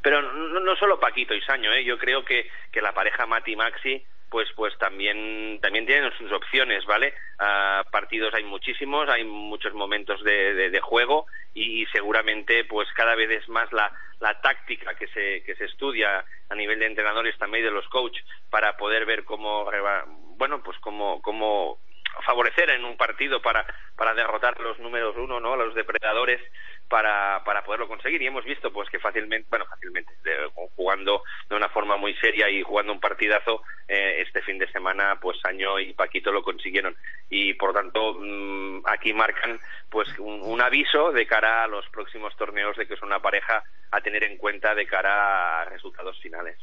pero 0.03 0.21
no, 0.21 0.77
solo 0.77 1.01
Paquito 1.01 1.33
y 1.35 1.41
Saño, 1.41 1.73
¿eh? 1.73 1.83
yo 1.83 1.97
creo 1.97 2.23
que, 2.27 2.47
que 2.71 2.83
la 2.83 2.93
pareja 2.93 3.25
Mati 3.25 3.57
Maxi 3.57 4.05
pues 4.35 4.49
pues 4.57 4.77
también 4.79 5.61
también 5.63 5.87
tienen 5.87 6.11
sus 6.19 6.33
opciones, 6.33 6.85
¿vale? 6.87 7.15
Ah, 7.39 7.85
partidos 7.93 8.35
hay 8.35 8.43
muchísimos, 8.43 9.09
hay 9.09 9.23
muchos 9.23 9.73
momentos 9.75 10.25
de, 10.25 10.55
de- 10.55 10.81
juego 10.81 11.27
y, 11.55 11.87
seguramente 11.93 12.65
pues 12.65 12.89
cada 12.97 13.15
vez 13.15 13.31
es 13.31 13.49
más 13.49 13.73
la, 13.73 13.93
la 14.19 14.41
táctica 14.41 14.97
que 14.97 15.07
se, 15.07 15.45
que 15.45 15.55
se 15.55 15.67
estudia 15.67 16.25
a 16.49 16.55
nivel 16.57 16.81
de 16.81 16.87
entrenadores 16.87 17.39
también 17.39 17.63
y 17.63 17.67
de 17.67 17.71
los 17.71 17.87
coaches 17.91 18.25
para 18.51 18.77
poder 18.77 19.07
ver 19.07 19.23
cómo 19.25 19.71
bueno 20.37 20.61
pues 20.65 20.77
cómo, 20.81 21.23
cómo 21.23 21.79
favorecer 22.27 22.71
en 22.71 22.85
un 22.85 22.97
partido 22.97 23.41
para, 23.41 23.65
para 23.95 24.15
derrotar 24.15 24.59
los 24.61 24.81
números 24.81 25.15
uno, 25.17 25.39
¿no? 25.39 25.55
Los 25.55 25.77
depredadores 25.77 26.41
para, 26.89 27.43
para 27.45 27.65
poderlo 27.65 27.89
conseguir 27.89 28.23
y 28.23 28.27
hemos 28.27 28.45
visto 28.45 28.73
pues 28.73 28.89
que 28.91 28.99
fácilmente, 28.99 29.49
bueno, 29.51 29.67
fácilmente, 29.67 30.13
jugando 30.77 31.23
de 31.49 31.57
una 31.57 31.69
forma 31.69 31.97
muy 31.97 32.15
seria 32.17 32.49
y 32.51 32.63
jugando 32.63 32.93
un 32.93 33.01
partidazo 33.01 33.63
eh, 33.89 34.23
este 34.27 34.43
fin 34.43 34.59
de 34.59 34.71
semana, 34.71 35.19
pues 35.21 35.39
Año 35.45 35.79
y 35.79 35.93
Paquito 35.95 36.31
lo 36.31 36.43
consiguieron 36.43 36.97
y 37.31 37.55
por 37.55 37.73
tanto 37.73 38.15
mm, 38.19 38.83
aquí 38.87 39.13
marcan 39.13 39.59
pues 39.91 40.09
un, 40.19 40.61
aviso 40.61 41.13
de 41.13 41.27
cara 41.27 41.65
a 41.65 41.69
los 41.69 41.87
próximos 41.89 42.35
torneos 42.37 42.77
de 42.77 42.87
que 42.87 42.95
es 42.95 43.03
una 43.03 43.21
pareja 43.21 43.63
a 43.91 44.01
tener 44.01 44.25
en 44.25 44.39
cuenta 44.39 44.75
de 44.75 44.87
cara 44.87 45.61
a 45.61 45.65
resultados 45.67 46.19
finales. 46.21 46.57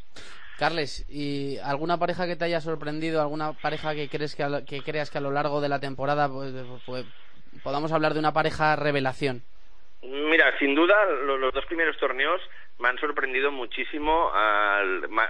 Carles, 0.57 1.05
¿y 1.09 1.57
alguna 1.59 1.97
pareja 1.97 2.27
que 2.27 2.35
te 2.35 2.45
haya 2.45 2.61
sorprendido, 2.61 3.21
alguna 3.21 3.53
pareja 3.53 3.93
que 3.95 4.09
crees 4.09 4.35
que, 4.35 4.63
que 4.67 4.81
creas 4.81 5.09
que 5.09 5.17
a 5.17 5.21
lo 5.21 5.31
largo 5.31 5.61
de 5.61 5.69
la 5.69 5.79
temporada 5.79 6.29
pues, 6.29 6.53
pues, 6.85 7.05
podamos 7.63 7.91
hablar 7.91 8.13
de 8.13 8.19
una 8.19 8.33
pareja 8.33 8.75
revelación? 8.75 9.43
Mira, 10.03 10.57
sin 10.57 10.73
duda 10.73 11.05
los, 11.05 11.53
dos 11.53 11.65
primeros 11.65 11.97
torneos 11.97 12.41
me 12.79 12.89
han 12.89 12.97
sorprendido 12.97 13.51
muchísimo 13.51 14.31
a 14.33 14.83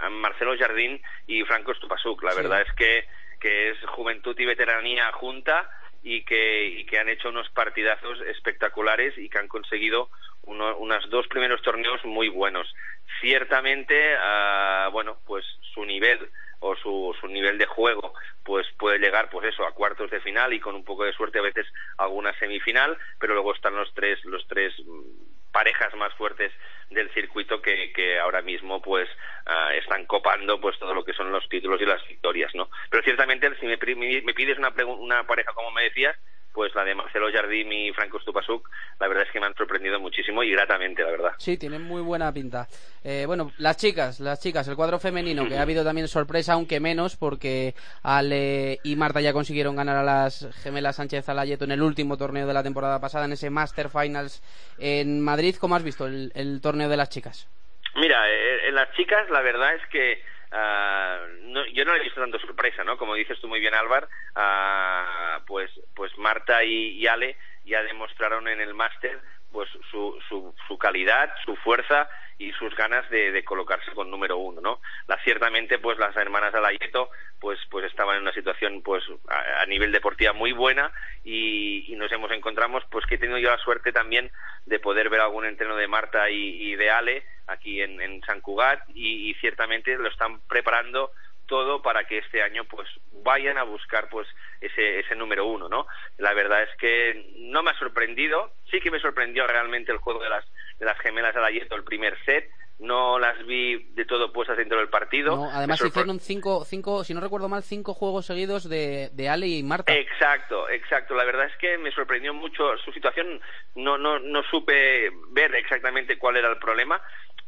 Marcelo 0.09 0.57
Jardín 0.57 1.01
y 1.27 1.43
Franco 1.43 1.73
Stupasuk. 1.73 2.23
La 2.23 2.33
verdad 2.33 2.61
es 2.61 2.71
que, 2.73 3.05
que 3.39 3.71
es 3.71 3.77
juventud 3.87 4.37
y 4.39 4.45
veteranía 4.45 5.11
junta 5.11 5.69
y 6.03 6.23
que, 6.23 6.65
y 6.65 6.85
que 6.85 6.99
han 6.99 7.09
hecho 7.09 7.29
unos 7.29 7.49
partidazos 7.49 8.21
espectaculares 8.21 9.17
y 9.17 9.29
que 9.29 9.39
han 9.39 9.47
conseguido 9.47 10.09
unos 10.43 11.09
dos 11.09 11.27
primeros 11.27 11.61
torneos 11.61 12.03
muy 12.05 12.29
buenos. 12.29 12.73
Ciertamente, 13.19 14.15
uh, 14.15 14.89
bueno, 14.91 15.17
pues 15.25 15.45
su 15.73 15.85
nivel 15.85 16.29
o 16.61 16.75
su, 16.75 17.15
su 17.19 17.27
nivel 17.27 17.57
de 17.57 17.65
juego 17.65 18.13
pues 18.43 18.65
puede 18.77 18.99
llegar 18.99 19.29
pues 19.29 19.47
eso 19.47 19.65
a 19.65 19.73
cuartos 19.73 20.09
de 20.09 20.21
final 20.21 20.53
y 20.53 20.59
con 20.59 20.75
un 20.75 20.85
poco 20.85 21.03
de 21.03 21.13
suerte 21.13 21.39
a 21.39 21.43
veces 21.43 21.65
alguna 21.97 22.33
semifinal 22.39 22.97
pero 23.19 23.33
luego 23.33 23.53
están 23.53 23.75
los 23.75 23.93
tres 23.93 24.23
los 24.25 24.47
tres 24.47 24.73
mm, 24.85 25.51
parejas 25.51 25.93
más 25.95 26.13
fuertes 26.13 26.51
del 26.89 27.09
circuito 27.13 27.61
que, 27.61 27.91
que 27.93 28.19
ahora 28.19 28.41
mismo 28.41 28.81
pues 28.81 29.09
ah, 29.45 29.73
están 29.75 30.05
copando 30.05 30.61
pues 30.61 30.77
todo 30.79 30.93
lo 30.93 31.03
que 31.03 31.13
son 31.13 31.31
los 31.31 31.47
títulos 31.49 31.81
y 31.81 31.85
las 31.85 32.07
victorias 32.07 32.53
no 32.55 32.69
pero 32.89 33.03
ciertamente 33.03 33.51
si 33.59 33.65
me, 33.65 33.77
me 34.21 34.33
pides 34.33 34.57
una, 34.57 34.73
una 34.85 35.25
pareja 35.25 35.53
como 35.53 35.71
me 35.71 35.83
decías 35.83 36.15
pues 36.53 36.73
la 36.75 36.83
de 36.83 36.95
Marcelo 36.95 37.27
Jardín 37.31 37.71
y 37.71 37.91
Franco 37.93 38.19
Stupasuk, 38.19 38.69
la 38.99 39.07
verdad 39.07 39.25
es 39.25 39.31
que 39.31 39.39
me 39.39 39.45
han 39.45 39.55
sorprendido 39.55 39.99
muchísimo 39.99 40.43
y 40.43 40.51
gratamente, 40.51 41.03
la 41.03 41.11
verdad. 41.11 41.31
Sí, 41.37 41.57
tienen 41.57 41.81
muy 41.81 42.01
buena 42.01 42.31
pinta. 42.33 42.67
Eh, 43.03 43.23
bueno, 43.25 43.51
las 43.57 43.77
chicas, 43.77 44.19
las 44.19 44.41
chicas, 44.41 44.67
el 44.67 44.75
cuadro 44.75 44.99
femenino, 44.99 45.47
que 45.47 45.57
ha 45.57 45.61
habido 45.61 45.83
también 45.83 46.07
sorpresa, 46.07 46.53
aunque 46.53 46.79
menos, 46.79 47.15
porque 47.15 47.73
Ale 48.03 48.79
y 48.83 48.95
Marta 48.95 49.21
ya 49.21 49.33
consiguieron 49.33 49.75
ganar 49.75 49.97
a 49.97 50.03
las 50.03 50.49
gemelas 50.61 50.97
Sánchez 50.97 51.27
Alayeto 51.29 51.65
en 51.65 51.71
el 51.71 51.81
último 51.81 52.17
torneo 52.17 52.45
de 52.45 52.53
la 52.53 52.63
temporada 52.63 52.99
pasada, 52.99 53.25
en 53.25 53.33
ese 53.33 53.49
Master 53.49 53.89
Finals 53.89 54.43
en 54.77 55.21
Madrid. 55.21 55.55
¿Cómo 55.59 55.75
has 55.75 55.83
visto 55.83 56.05
el, 56.05 56.59
torneo 56.61 56.89
de 56.89 56.97
las 56.97 57.09
chicas? 57.09 57.47
Mira, 57.95 58.29
eh, 58.29 58.67
en 58.67 58.75
las 58.75 58.91
chicas 58.95 59.29
la 59.29 59.41
verdad 59.41 59.75
es 59.75 59.85
que 59.89 60.21
Uh, 60.51 61.31
no, 61.43 61.65
yo 61.67 61.85
no 61.85 61.95
he 61.95 62.03
visto 62.03 62.19
tanto 62.19 62.37
sorpresa, 62.39 62.83
¿no? 62.83 62.97
Como 62.97 63.15
dices 63.15 63.39
tú 63.39 63.47
muy 63.47 63.61
bien, 63.61 63.73
Álvar, 63.73 64.09
uh, 64.35 65.45
pues, 65.45 65.71
pues 65.95 66.17
Marta 66.17 66.63
y, 66.63 66.89
y, 66.97 67.07
Ale 67.07 67.37
ya 67.63 67.81
demostraron 67.83 68.47
en 68.49 68.59
el 68.59 68.73
máster 68.73 69.19
pues 69.51 69.69
su, 69.89 70.17
su, 70.27 70.53
su 70.67 70.77
calidad, 70.77 71.33
su 71.45 71.55
fuerza 71.57 72.09
y 72.37 72.51
sus 72.53 72.75
ganas 72.75 73.07
de, 73.11 73.31
de, 73.31 73.43
colocarse 73.43 73.91
con 73.91 74.09
número 74.09 74.37
uno, 74.37 74.61
¿no? 74.61 74.81
La, 75.07 75.17
ciertamente, 75.23 75.77
pues 75.77 75.99
las 75.99 76.15
hermanas 76.15 76.55
Alayeto, 76.55 77.11
pues, 77.39 77.59
pues 77.69 77.85
estaban 77.85 78.15
en 78.15 78.23
una 78.23 78.33
situación, 78.33 78.81
pues 78.81 79.03
a, 79.27 79.65
nivel 79.67 79.91
deportiva 79.91 80.33
muy 80.33 80.51
buena 80.51 80.91
y, 81.23 81.85
y, 81.87 81.95
nos 81.95 82.11
hemos 82.11 82.31
encontramos, 82.31 82.83
pues 82.89 83.05
que 83.05 83.15
he 83.15 83.19
tenido 83.19 83.37
yo 83.37 83.51
la 83.51 83.59
suerte 83.59 83.91
también 83.91 84.31
de 84.65 84.79
poder 84.79 85.09
ver 85.09 85.21
algún 85.21 85.45
entreno 85.45 85.75
de 85.75 85.87
Marta 85.87 86.29
y, 86.31 86.75
de 86.75 86.89
Ale 86.89 87.23
aquí 87.45 87.81
en, 87.81 88.01
en 88.01 88.21
San 88.23 88.41
Cugat 88.41 88.89
y 88.95 89.33
ciertamente 89.35 89.95
lo 89.97 90.09
están 90.09 90.39
preparando 90.47 91.11
todo 91.51 91.81
para 91.81 92.05
que 92.05 92.19
este 92.19 92.41
año 92.41 92.63
pues 92.63 92.87
vayan 93.23 93.57
a 93.57 93.63
buscar 93.63 94.07
pues 94.07 94.25
ese, 94.61 94.99
ese 94.99 95.15
número 95.15 95.45
uno, 95.45 95.67
¿no? 95.67 95.85
La 96.17 96.33
verdad 96.33 96.63
es 96.63 96.69
que 96.79 97.33
no 97.39 97.61
me 97.61 97.71
ha 97.71 97.77
sorprendido, 97.77 98.53
sí 98.71 98.79
que 98.79 98.89
me 98.89 99.01
sorprendió 99.01 99.45
realmente 99.45 99.91
el 99.91 99.97
juego 99.97 100.23
de 100.23 100.29
las, 100.29 100.45
de 100.79 100.85
las 100.85 100.97
gemelas 100.99 101.35
al 101.35 101.43
Ayeto 101.43 101.75
el 101.75 101.83
primer 101.83 102.17
set, 102.23 102.49
no 102.79 103.19
las 103.19 103.45
vi 103.45 103.91
de 103.93 104.05
todo 104.05 104.31
puestas 104.31 104.57
dentro 104.57 104.77
del 104.79 104.87
partido. 104.87 105.35
No, 105.35 105.51
además 105.51 105.83
hicieron 105.85 106.21
cinco, 106.21 106.63
cinco, 106.63 107.03
si 107.03 107.13
no 107.13 107.19
recuerdo 107.19 107.49
mal, 107.49 107.63
cinco 107.63 107.93
juegos 107.93 108.25
seguidos 108.25 108.69
de, 108.69 109.09
de 109.11 109.29
Ale 109.29 109.47
y 109.47 109.61
Marta. 109.61 109.93
Exacto, 109.93 110.69
exacto. 110.69 111.13
La 111.13 111.25
verdad 111.25 111.47
es 111.47 111.55
que 111.57 111.77
me 111.77 111.91
sorprendió 111.91 112.33
mucho 112.33 112.77
su 112.77 112.93
situación. 112.93 113.41
No, 113.75 113.97
no, 113.97 114.19
no 114.19 114.41
supe 114.43 115.11
ver 115.31 115.53
exactamente 115.55 116.17
cuál 116.17 116.37
era 116.37 116.49
el 116.49 116.57
problema, 116.57 117.01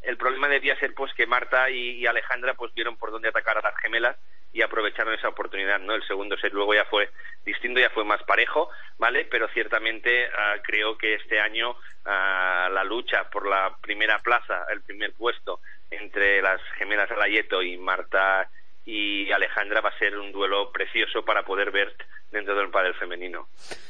el 0.04 0.18
problema 0.18 0.48
debía 0.48 0.78
ser 0.78 0.94
pues 0.94 1.14
que 1.14 1.26
Marta 1.26 1.70
y, 1.70 2.06
Alejandra 2.06 2.54
pues 2.54 2.74
vieron 2.74 2.98
por 2.98 3.12
dónde 3.12 3.30
atacar 3.30 3.58
a 3.58 3.62
las 3.62 3.78
gemelas 3.78 4.18
y 4.52 4.62
aprovecharon 4.62 5.14
esa 5.14 5.30
oportunidad, 5.30 5.80
¿no? 5.80 5.96
El 5.96 6.06
segundo 6.06 6.38
set 6.38 6.54
luego 6.54 6.76
ya 6.76 6.86
fue 6.86 7.10
distinto, 7.44 7.80
ya 7.80 7.90
fue 7.90 8.04
más 8.04 8.22
parejo, 8.24 8.70
¿vale? 9.00 9.26
Pero 9.26 9.48
ciertamente 9.50 10.28
uh, 10.28 10.62
creo 10.62 10.98
que 10.98 11.16
este 11.16 11.40
año 11.40 11.72
uh, 11.72 12.70
la 12.72 12.84
lucha 12.84 13.30
por 13.30 13.48
la 13.48 13.76
primera 13.82 14.20
plaza, 14.20 14.66
el 14.70 14.82
primer 14.82 15.14
puesto 15.14 15.60
entre 15.90 16.42
las 16.42 16.62
gemelas 16.78 17.10
Alayeto 17.10 17.62
y 17.62 17.78
Marta 17.78 18.50
y 18.86 19.32
Alejandra 19.32 19.82
va 19.82 19.90
a 19.90 19.98
ser 19.98 20.18
un 20.18 20.32
duelo 20.32 20.72
precioso 20.72 21.24
para 21.24 21.44
poder 21.44 21.72
ver 21.72 21.96
dentro 22.32 22.56
del 22.56 22.70
pádel 22.70 22.94
femenino. 22.96 23.48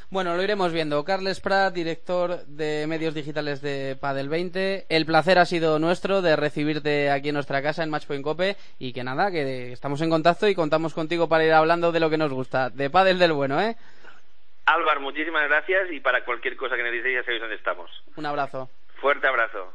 Bueno, 0.09 0.35
lo 0.35 0.43
iremos 0.43 0.71
viendo. 0.71 1.03
Carles 1.03 1.39
Prat, 1.39 1.73
director 1.73 2.45
de 2.45 2.85
medios 2.87 3.15
digitales 3.15 3.61
de 3.61 3.97
Padel 3.99 4.29
20. 4.29 4.85
El 4.89 5.05
placer 5.05 5.39
ha 5.39 5.45
sido 5.45 5.79
nuestro 5.79 6.21
de 6.21 6.35
recibirte 6.35 7.09
aquí 7.09 7.29
en 7.29 7.35
nuestra 7.35 7.63
casa 7.63 7.83
en 7.83 7.89
Matchpoint 7.89 8.23
Cope 8.23 8.55
y 8.77 8.93
que 8.93 9.03
nada, 9.03 9.31
que 9.31 9.71
estamos 9.71 10.01
en 10.01 10.11
contacto 10.11 10.47
y 10.47 10.53
contamos 10.53 10.93
contigo 10.93 11.27
para 11.27 11.45
ir 11.45 11.53
hablando 11.53 11.91
de 11.91 11.99
lo 11.99 12.09
que 12.09 12.17
nos 12.17 12.31
gusta, 12.31 12.69
de 12.69 12.89
Padel 12.89 13.17
del 13.17 13.33
bueno, 13.33 13.59
¿eh? 13.59 13.75
Álvaro, 14.65 15.01
muchísimas 15.01 15.47
gracias 15.49 15.91
y 15.91 15.99
para 15.99 16.23
cualquier 16.23 16.55
cosa 16.55 16.75
que 16.75 16.83
necesitéis 16.83 17.15
ya 17.15 17.23
sabéis 17.23 17.41
dónde 17.41 17.55
estamos. 17.55 17.89
Un 18.15 18.25
abrazo. 18.25 18.69
Fuerte 19.01 19.27
abrazo. 19.27 19.73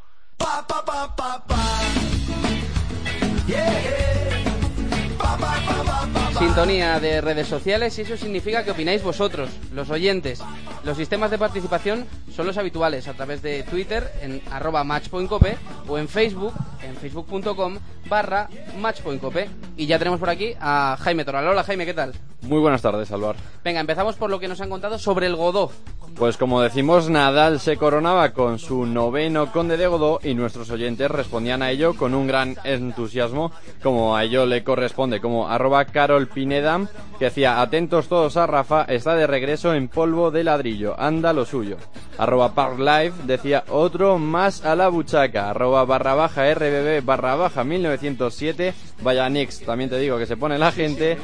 Sintonía 6.58 6.98
de 6.98 7.20
redes 7.20 7.46
sociales 7.46 7.96
y 7.96 8.02
eso 8.02 8.16
significa 8.16 8.64
que 8.64 8.72
opináis 8.72 9.00
vosotros, 9.00 9.48
los 9.72 9.90
oyentes. 9.90 10.42
Los 10.82 10.96
sistemas 10.96 11.30
de 11.30 11.38
participación 11.38 12.04
son 12.34 12.48
los 12.48 12.58
habituales 12.58 13.06
a 13.06 13.14
través 13.14 13.42
de 13.42 13.62
Twitter 13.62 14.12
en 14.20 14.42
arroba 14.50 14.82
matchpointcope 14.82 15.56
o 15.86 15.98
en 15.98 16.08
Facebook 16.08 16.52
en 16.82 16.96
facebook.com 16.96 17.78
barra 18.08 18.48
matchpointcope. 18.76 19.48
Y 19.76 19.86
ya 19.86 20.00
tenemos 20.00 20.18
por 20.18 20.30
aquí 20.30 20.52
a 20.58 20.96
Jaime 20.98 21.24
Toral. 21.24 21.46
Hola 21.46 21.62
Jaime, 21.62 21.86
¿qué 21.86 21.94
tal? 21.94 22.12
Muy 22.42 22.58
buenas 22.58 22.82
tardes, 22.82 23.12
Alvar. 23.12 23.36
Venga, 23.62 23.78
empezamos 23.78 24.16
por 24.16 24.28
lo 24.28 24.40
que 24.40 24.48
nos 24.48 24.60
han 24.60 24.68
contado 24.68 24.98
sobre 24.98 25.28
el 25.28 25.36
Godó. 25.36 25.70
Pues 26.18 26.36
como 26.36 26.60
decimos, 26.60 27.08
Nadal 27.08 27.60
se 27.60 27.76
coronaba 27.76 28.32
con 28.32 28.58
su 28.58 28.86
noveno 28.86 29.52
Conde 29.52 29.76
de 29.76 29.86
Godó 29.86 30.18
y 30.20 30.34
nuestros 30.34 30.68
oyentes 30.68 31.08
respondían 31.08 31.62
a 31.62 31.70
ello 31.70 31.94
con 31.94 32.12
un 32.12 32.26
gran 32.26 32.56
entusiasmo, 32.64 33.52
como 33.84 34.16
a 34.16 34.24
ello 34.24 34.44
le 34.44 34.64
corresponde, 34.64 35.20
como 35.20 35.48
arroba 35.48 35.84
Carol 35.84 36.26
Pineda, 36.26 36.80
que 37.20 37.26
decía, 37.26 37.60
atentos 37.60 38.08
todos 38.08 38.36
a 38.36 38.48
Rafa, 38.48 38.82
está 38.82 39.14
de 39.14 39.28
regreso 39.28 39.74
en 39.74 39.86
polvo 39.86 40.32
de 40.32 40.42
ladrillo, 40.42 40.98
anda 40.98 41.32
lo 41.32 41.44
suyo. 41.44 41.76
Arroba 42.18 42.52
Parklife 42.52 43.22
decía, 43.24 43.62
otro 43.68 44.18
más 44.18 44.64
a 44.64 44.74
la 44.74 44.88
buchaca, 44.88 45.50
arroba 45.50 45.84
barra 45.84 46.14
baja 46.14 46.52
RBB 46.52 47.04
barra 47.04 47.36
baja 47.36 47.62
1907, 47.62 48.74
vaya 49.02 49.28
Nix, 49.28 49.60
también 49.60 49.90
te 49.90 49.98
digo 49.98 50.18
que 50.18 50.26
se 50.26 50.36
pone 50.36 50.58
la 50.58 50.72
gente, 50.72 51.18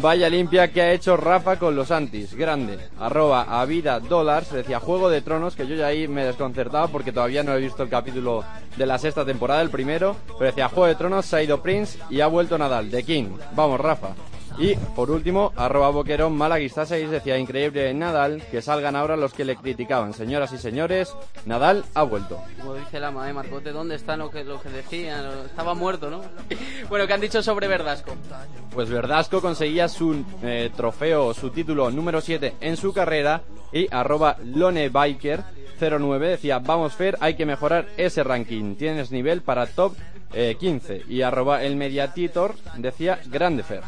vaya 0.00 0.28
limpia 0.28 0.72
que 0.72 0.82
ha 0.82 0.92
hecho 0.92 1.16
Rafa 1.16 1.58
con 1.58 1.76
los 1.76 1.90
antis, 1.90 2.34
grande, 2.34 2.78
arroba 2.98 3.60
a 3.60 3.64
vida 3.64 4.00
decía 4.00 4.80
Juego 4.80 5.08
de 5.08 5.22
Tronos, 5.22 5.54
que 5.54 5.66
yo 5.66 5.74
ya 5.74 5.86
ahí 5.86 6.08
me 6.08 6.24
desconcertaba 6.24 6.88
porque 6.88 7.12
todavía 7.12 7.42
no 7.42 7.54
he 7.54 7.60
visto 7.60 7.82
el 7.82 7.88
capítulo 7.88 8.44
de 8.76 8.86
la 8.86 8.98
sexta 8.98 9.24
temporada, 9.24 9.62
el 9.62 9.70
primero, 9.70 10.16
pero 10.38 10.50
decía 10.50 10.68
Juego 10.68 10.86
de 10.86 10.94
Tronos, 10.94 11.26
se 11.26 11.36
ha 11.36 11.42
ido 11.42 11.62
Prince 11.62 11.98
y 12.10 12.20
ha 12.20 12.26
vuelto 12.26 12.58
Nadal, 12.58 12.90
de 12.90 13.02
King. 13.02 13.36
Vamos, 13.54 13.80
Rafa. 13.80 14.14
Y 14.58 14.76
por 14.94 15.10
último, 15.10 15.52
arroba 15.56 15.90
boquerón 15.90 16.36
malaguista 16.36 16.86
6 16.86 17.10
decía 17.10 17.38
increíble 17.38 17.92
Nadal 17.92 18.42
que 18.50 18.62
salgan 18.62 18.94
ahora 18.94 19.16
los 19.16 19.32
que 19.32 19.44
le 19.44 19.56
criticaban. 19.56 20.14
Señoras 20.14 20.52
y 20.52 20.58
señores, 20.58 21.14
Nadal 21.44 21.84
ha 21.94 22.04
vuelto. 22.04 22.40
Como 22.60 22.74
dice 22.74 23.00
la 23.00 23.10
madre 23.10 23.32
Marcote, 23.32 23.72
¿dónde 23.72 23.96
está 23.96 24.16
lo 24.16 24.30
que, 24.30 24.44
lo 24.44 24.60
que 24.60 24.68
decían? 24.68 25.26
Estaba 25.44 25.74
muerto, 25.74 26.08
¿no? 26.08 26.22
bueno, 26.88 27.06
¿qué 27.06 27.12
han 27.12 27.20
dicho 27.20 27.42
sobre 27.42 27.66
Verdasco? 27.66 28.14
Pues 28.72 28.88
Verdasco 28.88 29.40
conseguía 29.40 29.88
su 29.88 30.24
eh, 30.42 30.70
trofeo, 30.76 31.34
su 31.34 31.50
título 31.50 31.90
número 31.90 32.20
7 32.20 32.54
en 32.60 32.76
su 32.76 32.92
carrera 32.92 33.42
y 33.72 33.92
arroba 33.92 34.36
lonebiker 34.44 35.42
09 35.80 36.28
decía, 36.28 36.60
vamos 36.60 36.94
Fer, 36.94 37.16
hay 37.20 37.34
que 37.34 37.44
mejorar 37.44 37.88
ese 37.96 38.22
ranking. 38.22 38.76
Tienes 38.76 39.10
nivel 39.10 39.42
para 39.42 39.66
top 39.66 39.94
15. 40.32 40.94
Eh, 40.96 41.02
y 41.08 41.22
arroba 41.22 41.62
el 41.64 41.76
mediatitor 41.76 42.54
decía, 42.76 43.20
grande 43.26 43.62
Fer. 43.62 43.82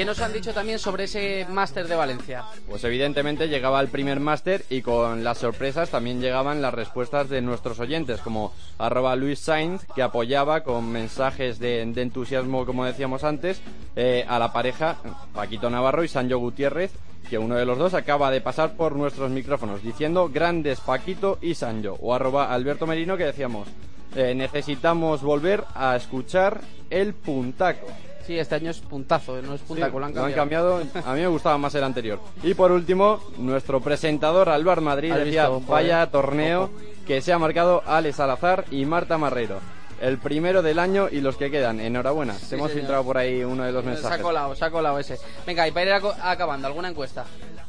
¿Qué 0.00 0.06
nos 0.06 0.22
han 0.22 0.32
dicho 0.32 0.54
también 0.54 0.78
sobre 0.78 1.04
ese 1.04 1.46
máster 1.50 1.86
de 1.86 1.94
Valencia? 1.94 2.46
Pues 2.66 2.82
evidentemente 2.84 3.48
llegaba 3.48 3.82
el 3.82 3.88
primer 3.88 4.18
máster 4.18 4.64
y 4.70 4.80
con 4.80 5.22
las 5.22 5.36
sorpresas 5.36 5.90
también 5.90 6.22
llegaban 6.22 6.62
las 6.62 6.72
respuestas 6.72 7.28
de 7.28 7.42
nuestros 7.42 7.78
oyentes, 7.80 8.22
como 8.22 8.54
arroba 8.78 9.14
Luis 9.14 9.40
Sainz, 9.40 9.84
que 9.94 10.00
apoyaba 10.00 10.62
con 10.62 10.90
mensajes 10.90 11.58
de, 11.58 11.82
entusiasmo, 11.82 12.64
como 12.64 12.86
decíamos 12.86 13.24
antes, 13.24 13.60
eh, 13.94 14.24
a 14.26 14.38
la 14.38 14.54
pareja 14.54 14.96
Paquito 15.34 15.68
Navarro 15.68 16.02
y 16.02 16.08
Sancho 16.08 16.38
Gutiérrez, 16.38 16.92
que 17.28 17.36
uno 17.36 17.56
de 17.56 17.66
los 17.66 17.76
dos 17.76 17.92
acaba 17.92 18.30
de 18.30 18.40
pasar 18.40 18.76
por 18.76 18.96
nuestros 18.96 19.30
micrófonos, 19.30 19.82
diciendo 19.82 20.30
grandes 20.32 20.80
Paquito 20.80 21.36
y 21.42 21.56
Sancho, 21.56 21.98
o 22.00 22.14
arroba 22.14 22.54
Alberto 22.54 22.86
Merino, 22.86 23.18
que 23.18 23.26
decíamos, 23.26 23.68
eh, 24.16 24.34
necesitamos 24.34 25.20
volver 25.20 25.62
a 25.74 25.94
escuchar 25.94 26.62
el 26.88 27.12
puntaco. 27.12 27.86
Sí, 28.26 28.38
este 28.38 28.54
año 28.54 28.70
es 28.70 28.78
puntazo, 28.80 29.40
no 29.42 29.54
es 29.54 29.60
puntaco, 29.62 29.98
lo 29.98 30.06
han 30.06 30.14
Lo 30.14 30.24
han 30.24 30.32
cambiado. 30.32 30.80
A 31.04 31.14
mí 31.14 31.20
me 31.20 31.26
gustaba 31.26 31.58
más 31.58 31.74
el 31.74 31.82
anterior. 31.84 32.20
Y 32.42 32.54
por 32.54 32.70
último, 32.70 33.20
nuestro 33.38 33.80
presentador 33.80 34.48
Álvaro 34.48 34.82
Madrid 34.82 35.10
¿Has 35.12 35.24
decía, 35.24 35.48
visto? 35.48 35.72
vaya 35.72 36.06
torneo 36.10 36.70
que 37.06 37.20
se 37.22 37.32
ha 37.32 37.38
marcado 37.38 37.82
Ale 37.86 38.12
Salazar 38.12 38.64
y 38.70 38.84
Marta 38.84 39.18
Marrero. 39.18 39.58
El 40.00 40.18
primero 40.18 40.62
del 40.62 40.78
año 40.78 41.08
y 41.10 41.20
los 41.20 41.36
que 41.36 41.50
quedan. 41.50 41.78
Enhorabuena. 41.80 42.34
Sí, 42.34 42.54
Hemos 42.54 42.68
señor. 42.68 42.80
filtrado 42.82 43.04
por 43.04 43.18
ahí 43.18 43.42
uno 43.44 43.64
de 43.64 43.72
los 43.72 43.82
Se 43.84 43.90
ha 43.90 43.92
mensajes. 43.94 44.22
colado, 44.22 44.54
se 44.54 44.64
ha 44.64 44.70
colado 44.70 44.98
ese. 44.98 45.18
Venga, 45.46 45.66
y 45.68 45.72
para 45.72 45.98
ir 45.98 46.02
acabando, 46.22 46.66
¿alguna 46.68 46.88
encuesta? 46.88 47.24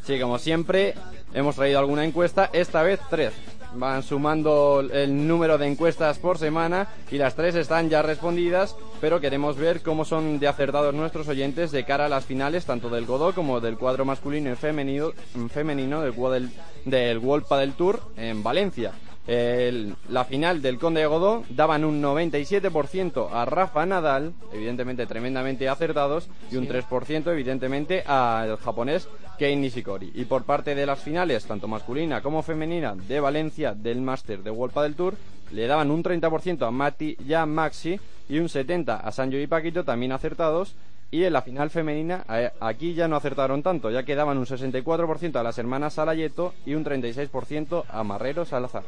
Sí, 0.06 0.18
como 0.20 0.38
siempre, 0.40 0.94
hemos 1.34 1.56
traído 1.56 1.80
alguna 1.80 2.06
encuesta, 2.06 2.50
esta 2.54 2.84
vez 2.84 3.00
tres. 3.10 3.34
Van 3.74 4.04
sumando 4.04 4.82
el 4.94 5.28
número 5.28 5.58
de 5.58 5.68
encuestas 5.68 6.20
por 6.20 6.38
semana 6.38 6.88
y 7.10 7.18
las 7.18 7.36
tres 7.36 7.56
están 7.56 7.90
ya 7.90 8.02
respondidas, 8.02 8.76
pero 9.02 9.20
queremos 9.20 9.58
ver 9.58 9.82
cómo 9.82 10.06
son 10.06 10.40
de 10.40 10.48
acertados 10.48 10.94
nuestros 10.94 11.28
oyentes 11.28 11.72
de 11.72 11.84
cara 11.84 12.06
a 12.06 12.10
las 12.10 12.24
finales, 12.26 12.66
tanto 12.66 12.90
del 12.90 13.06
Godó 13.06 13.34
como 13.34 13.60
del 13.60 13.78
cuadro 13.78 14.06
masculino 14.06 14.52
y 14.52 14.56
femenino, 14.56 15.12
femenino 15.50 16.02
del, 16.02 16.50
del 16.86 17.18
World 17.18 17.48
Padel 17.48 17.74
Tour 17.74 18.00
en 18.16 18.44
Valencia. 18.44 18.94
El- 19.28 19.96
la 20.10 20.26
final 20.26 20.62
del 20.62 20.80
Conde 20.80 21.02
de 21.02 21.08
Godó 21.08 21.44
daban 21.50 21.86
un 21.86 22.02
97% 22.02 23.30
a 23.32 23.46
Rafa 23.46 23.86
Nadal, 23.86 24.34
evidentemente 24.52 25.06
tremendamente 25.06 25.70
acertados, 25.70 26.28
y 26.52 26.58
un 26.58 26.64
Sí. 26.66 26.70
3% 26.72 27.32
evidentemente 27.32 28.02
al 28.06 28.58
japonés 28.58 29.08
Kei 29.38 29.56
Nishikori. 29.56 30.12
Y 30.16 30.26
por 30.26 30.44
parte 30.44 30.74
de 30.76 30.86
las 30.86 31.00
finales, 31.00 31.46
tanto 31.46 31.68
masculina 31.68 32.22
como 32.22 32.42
femenina, 32.44 32.96
de 32.96 33.20
Valencia 33.20 33.74
del 33.76 34.02
Master 34.02 34.42
de 34.44 34.52
World 34.52 34.74
Padel 34.74 34.96
Tour, 34.96 35.16
le 35.52 35.68
daban 35.68 35.92
un 35.92 36.04
30% 36.04 36.68
a 36.68 36.72
Mati 36.72 37.18
y 37.26 37.34
a 37.34 37.46
Maxi 37.46 38.00
y 38.30 38.40
un 38.40 38.48
70% 38.48 39.02
a 39.04 39.12
Sanjo 39.12 39.38
y 39.38 39.48
Paquito, 39.48 39.84
también 39.84 40.12
acertados. 40.12 40.76
Y 41.14 41.26
en 41.26 41.34
la 41.34 41.42
final 41.42 41.70
femenina, 41.70 42.24
aquí 42.62 42.94
ya 42.94 43.10
no 43.10 43.18
acertaron 43.18 43.62
tanto, 43.62 43.92
ya 43.92 44.04
que 44.04 44.16
daban 44.16 44.38
un 44.38 44.46
64% 44.46 45.36
a 45.36 45.44
las 45.44 45.58
hermanas 45.58 45.96
Salayeto 45.96 46.54
y 46.66 46.74
un 46.74 46.86
36% 46.86 47.84
a 47.90 48.04
Marrero 48.06 48.46
Salazar. 48.46 48.84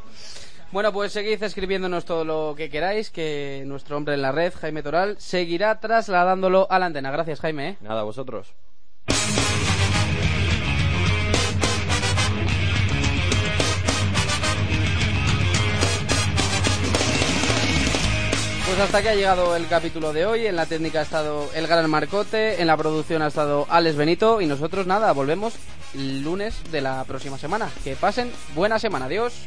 Bueno, 0.71 0.93
pues 0.93 1.11
seguid 1.11 1.43
escribiéndonos 1.43 2.05
todo 2.05 2.23
lo 2.23 2.55
que 2.55 2.69
queráis, 2.69 3.09
que 3.09 3.63
nuestro 3.67 3.97
hombre 3.97 4.15
en 4.15 4.21
la 4.21 4.31
red, 4.31 4.53
Jaime 4.59 4.81
Toral, 4.81 5.17
seguirá 5.19 5.79
trasladándolo 5.81 6.65
a 6.71 6.79
la 6.79 6.85
antena. 6.85 7.11
Gracias, 7.11 7.41
Jaime. 7.41 7.69
¿eh? 7.69 7.77
Nada, 7.81 8.03
vosotros. 8.03 8.55
Pues 18.73 18.85
hasta 18.85 18.97
aquí 18.97 19.07
ha 19.09 19.13
llegado 19.13 19.55
el 19.55 19.67
capítulo 19.67 20.13
de 20.13 20.25
hoy. 20.25 20.47
En 20.47 20.55
la 20.55 20.65
técnica 20.65 21.01
ha 21.01 21.03
estado 21.03 21.47
el 21.53 21.67
gran 21.67 21.87
Marcote, 21.87 22.59
en 22.59 22.65
la 22.65 22.75
producción 22.75 23.21
ha 23.21 23.27
estado 23.27 23.67
Alex 23.69 23.95
Benito 23.95 24.41
y 24.41 24.47
nosotros 24.47 24.87
nada, 24.87 25.11
volvemos 25.11 25.53
el 25.93 26.23
lunes 26.23 26.55
de 26.71 26.81
la 26.81 27.03
próxima 27.03 27.37
semana. 27.37 27.69
Que 27.83 27.95
pasen 27.95 28.31
buena 28.55 28.79
semana. 28.79 29.05
Adiós. 29.05 29.45